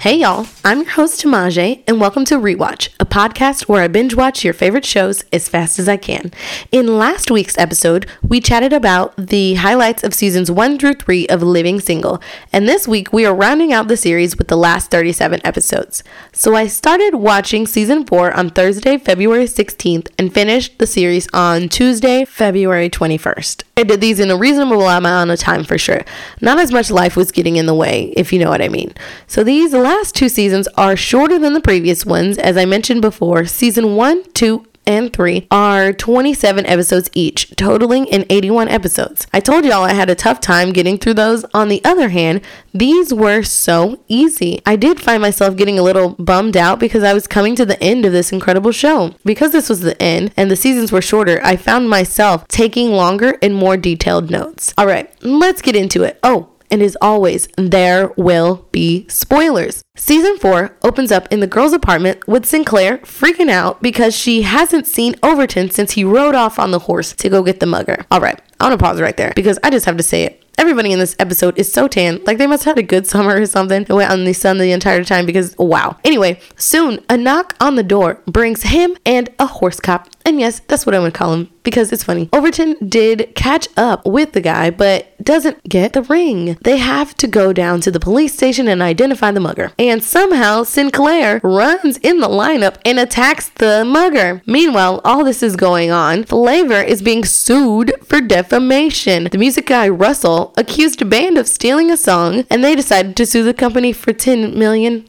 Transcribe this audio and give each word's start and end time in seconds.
Hey 0.00 0.20
y'all, 0.20 0.46
I'm 0.64 0.78
your 0.78 0.92
host 0.92 1.20
Tamaja, 1.20 1.82
and 1.86 2.00
welcome 2.00 2.24
to 2.24 2.36
Rewatch, 2.36 2.88
a 2.98 3.04
podcast 3.04 3.68
where 3.68 3.82
I 3.82 3.86
binge 3.86 4.14
watch 4.14 4.42
your 4.42 4.54
favorite 4.54 4.86
shows 4.86 5.24
as 5.30 5.46
fast 5.46 5.78
as 5.78 5.90
I 5.90 5.98
can. 5.98 6.32
In 6.72 6.96
last 6.96 7.30
week's 7.30 7.58
episode, 7.58 8.06
we 8.22 8.40
chatted 8.40 8.72
about 8.72 9.14
the 9.18 9.56
highlights 9.56 10.02
of 10.02 10.14
seasons 10.14 10.50
1 10.50 10.78
through 10.78 10.94
3 10.94 11.26
of 11.26 11.42
Living 11.42 11.80
Single, 11.80 12.18
and 12.50 12.66
this 12.66 12.88
week 12.88 13.12
we 13.12 13.26
are 13.26 13.34
rounding 13.34 13.74
out 13.74 13.88
the 13.88 13.96
series 13.98 14.38
with 14.38 14.48
the 14.48 14.56
last 14.56 14.90
37 14.90 15.42
episodes. 15.44 16.02
So 16.32 16.54
I 16.54 16.66
started 16.66 17.16
watching 17.16 17.66
season 17.66 18.06
4 18.06 18.32
on 18.32 18.48
Thursday, 18.48 18.96
February 18.96 19.44
16th, 19.44 20.08
and 20.18 20.32
finished 20.32 20.78
the 20.78 20.86
series 20.86 21.28
on 21.34 21.68
Tuesday, 21.68 22.24
February 22.24 22.88
21st. 22.88 23.64
I 23.80 23.82
did 23.82 24.02
these 24.02 24.20
in 24.20 24.30
a 24.30 24.36
reasonable 24.36 24.86
amount 24.86 25.30
of 25.30 25.38
time 25.38 25.64
for 25.64 25.78
sure. 25.78 26.04
Not 26.42 26.58
as 26.58 26.70
much 26.70 26.90
life 26.90 27.16
was 27.16 27.32
getting 27.32 27.56
in 27.56 27.64
the 27.64 27.74
way, 27.74 28.12
if 28.14 28.30
you 28.30 28.38
know 28.38 28.50
what 28.50 28.60
I 28.60 28.68
mean. 28.68 28.92
So 29.26 29.42
these 29.42 29.72
last 29.72 30.14
two 30.14 30.28
seasons 30.28 30.68
are 30.76 30.96
shorter 30.96 31.38
than 31.38 31.54
the 31.54 31.62
previous 31.62 32.04
ones. 32.04 32.36
As 32.36 32.58
I 32.58 32.66
mentioned 32.66 33.00
before, 33.00 33.46
season 33.46 33.96
1, 33.96 34.32
2, 34.34 34.66
and 34.90 35.12
3 35.12 35.46
are 35.50 35.92
27 35.92 36.66
episodes 36.66 37.10
each, 37.14 37.54
totaling 37.56 38.06
in 38.06 38.26
81 38.28 38.68
episodes. 38.68 39.26
I 39.32 39.38
told 39.40 39.64
y'all 39.64 39.84
I 39.84 39.92
had 39.92 40.10
a 40.10 40.14
tough 40.14 40.40
time 40.40 40.72
getting 40.72 40.98
through 40.98 41.14
those. 41.14 41.44
On 41.54 41.68
the 41.68 41.82
other 41.84 42.08
hand, 42.08 42.40
these 42.74 43.14
were 43.14 43.42
so 43.42 44.00
easy. 44.08 44.60
I 44.66 44.76
did 44.76 45.00
find 45.00 45.22
myself 45.22 45.56
getting 45.56 45.78
a 45.78 45.82
little 45.82 46.10
bummed 46.10 46.56
out 46.56 46.80
because 46.80 47.04
I 47.04 47.14
was 47.14 47.26
coming 47.26 47.54
to 47.56 47.64
the 47.64 47.80
end 47.82 48.04
of 48.04 48.12
this 48.12 48.32
incredible 48.32 48.72
show. 48.72 49.14
Because 49.24 49.52
this 49.52 49.68
was 49.68 49.80
the 49.80 50.00
end 50.02 50.32
and 50.36 50.50
the 50.50 50.56
seasons 50.56 50.90
were 50.90 51.00
shorter, 51.00 51.40
I 51.44 51.56
found 51.56 51.88
myself 51.88 52.48
taking 52.48 52.90
longer 52.90 53.38
and 53.40 53.54
more 53.54 53.76
detailed 53.76 54.30
notes. 54.30 54.74
All 54.76 54.86
right, 54.86 55.10
let's 55.22 55.62
get 55.62 55.76
into 55.76 56.02
it. 56.02 56.18
Oh, 56.22 56.48
and 56.70 56.82
as 56.82 56.96
always, 57.00 57.48
there 57.56 58.12
will 58.16 58.66
be 58.72 59.06
spoilers. 59.08 59.82
Season 59.96 60.38
4 60.38 60.76
opens 60.82 61.12
up 61.12 61.26
in 61.30 61.40
the 61.40 61.46
girl's 61.46 61.72
apartment 61.72 62.26
with 62.26 62.46
Sinclair 62.46 62.98
freaking 62.98 63.50
out 63.50 63.82
because 63.82 64.16
she 64.16 64.42
hasn't 64.42 64.86
seen 64.86 65.14
Overton 65.22 65.70
since 65.70 65.92
he 65.92 66.04
rode 66.04 66.34
off 66.34 66.58
on 66.58 66.70
the 66.70 66.80
horse 66.80 67.12
to 67.14 67.28
go 67.28 67.42
get 67.42 67.60
the 67.60 67.66
mugger. 67.66 68.04
All 68.10 68.20
right, 68.20 68.40
I 68.58 68.68
want 68.68 68.78
to 68.78 68.84
pause 68.84 69.00
right 69.00 69.16
there 69.16 69.32
because 69.34 69.58
I 69.62 69.70
just 69.70 69.86
have 69.86 69.96
to 69.96 70.02
say 70.02 70.24
it. 70.24 70.44
Everybody 70.58 70.92
in 70.92 70.98
this 70.98 71.16
episode 71.18 71.58
is 71.58 71.72
so 71.72 71.88
tan. 71.88 72.20
Like 72.24 72.36
they 72.36 72.46
must 72.46 72.64
have 72.64 72.76
had 72.76 72.84
a 72.84 72.86
good 72.86 73.06
summer 73.06 73.40
or 73.40 73.46
something 73.46 73.84
and 73.88 73.96
went 73.96 74.10
on 74.10 74.24
the 74.24 74.32
sun 74.32 74.58
the 74.58 74.72
entire 74.72 75.04
time 75.04 75.26
because 75.26 75.56
wow. 75.58 75.96
Anyway, 76.04 76.40
soon 76.56 77.04
a 77.08 77.16
knock 77.16 77.54
on 77.60 77.76
the 77.76 77.82
door 77.82 78.22
brings 78.26 78.64
him 78.64 78.96
and 79.06 79.30
a 79.38 79.46
horse 79.46 79.80
cop. 79.80 80.08
And 80.24 80.38
yes, 80.38 80.60
that's 80.68 80.84
what 80.84 80.94
I 80.94 80.98
would 80.98 81.14
call 81.14 81.32
him 81.32 81.50
because 81.62 81.92
it's 81.92 82.04
funny. 82.04 82.28
Overton 82.32 82.76
did 82.88 83.34
catch 83.34 83.68
up 83.76 84.06
with 84.06 84.32
the 84.32 84.40
guy, 84.40 84.70
but 84.70 85.16
doesn't 85.22 85.62
get 85.64 85.92
the 85.92 86.02
ring. 86.02 86.56
They 86.62 86.78
have 86.78 87.14
to 87.16 87.26
go 87.26 87.52
down 87.52 87.80
to 87.82 87.90
the 87.90 88.00
police 88.00 88.34
station 88.34 88.68
and 88.68 88.82
identify 88.82 89.30
the 89.30 89.40
mugger. 89.40 89.72
And 89.78 90.02
somehow 90.02 90.62
Sinclair 90.62 91.40
runs 91.42 91.98
in 91.98 92.20
the 92.20 92.28
lineup 92.28 92.76
and 92.84 92.98
attacks 92.98 93.48
the 93.50 93.84
mugger. 93.84 94.42
Meanwhile, 94.46 95.00
all 95.04 95.24
this 95.24 95.42
is 95.42 95.56
going 95.56 95.90
on. 95.90 96.24
Flavor 96.24 96.80
is 96.80 97.02
being 97.02 97.24
sued 97.24 97.92
for 98.04 98.20
defamation. 98.20 99.28
The 99.30 99.38
music 99.38 99.66
guy 99.66 99.88
Russell 99.88 100.54
accused 100.56 101.02
a 101.02 101.04
band 101.04 101.38
of 101.38 101.48
stealing 101.48 101.90
a 101.90 101.96
song, 101.96 102.44
and 102.50 102.64
they 102.64 102.74
decided 102.74 103.16
to 103.16 103.26
sue 103.26 103.44
the 103.44 103.54
company 103.54 103.92
for 103.92 104.12
$10 104.12 104.54
million. 104.54 105.06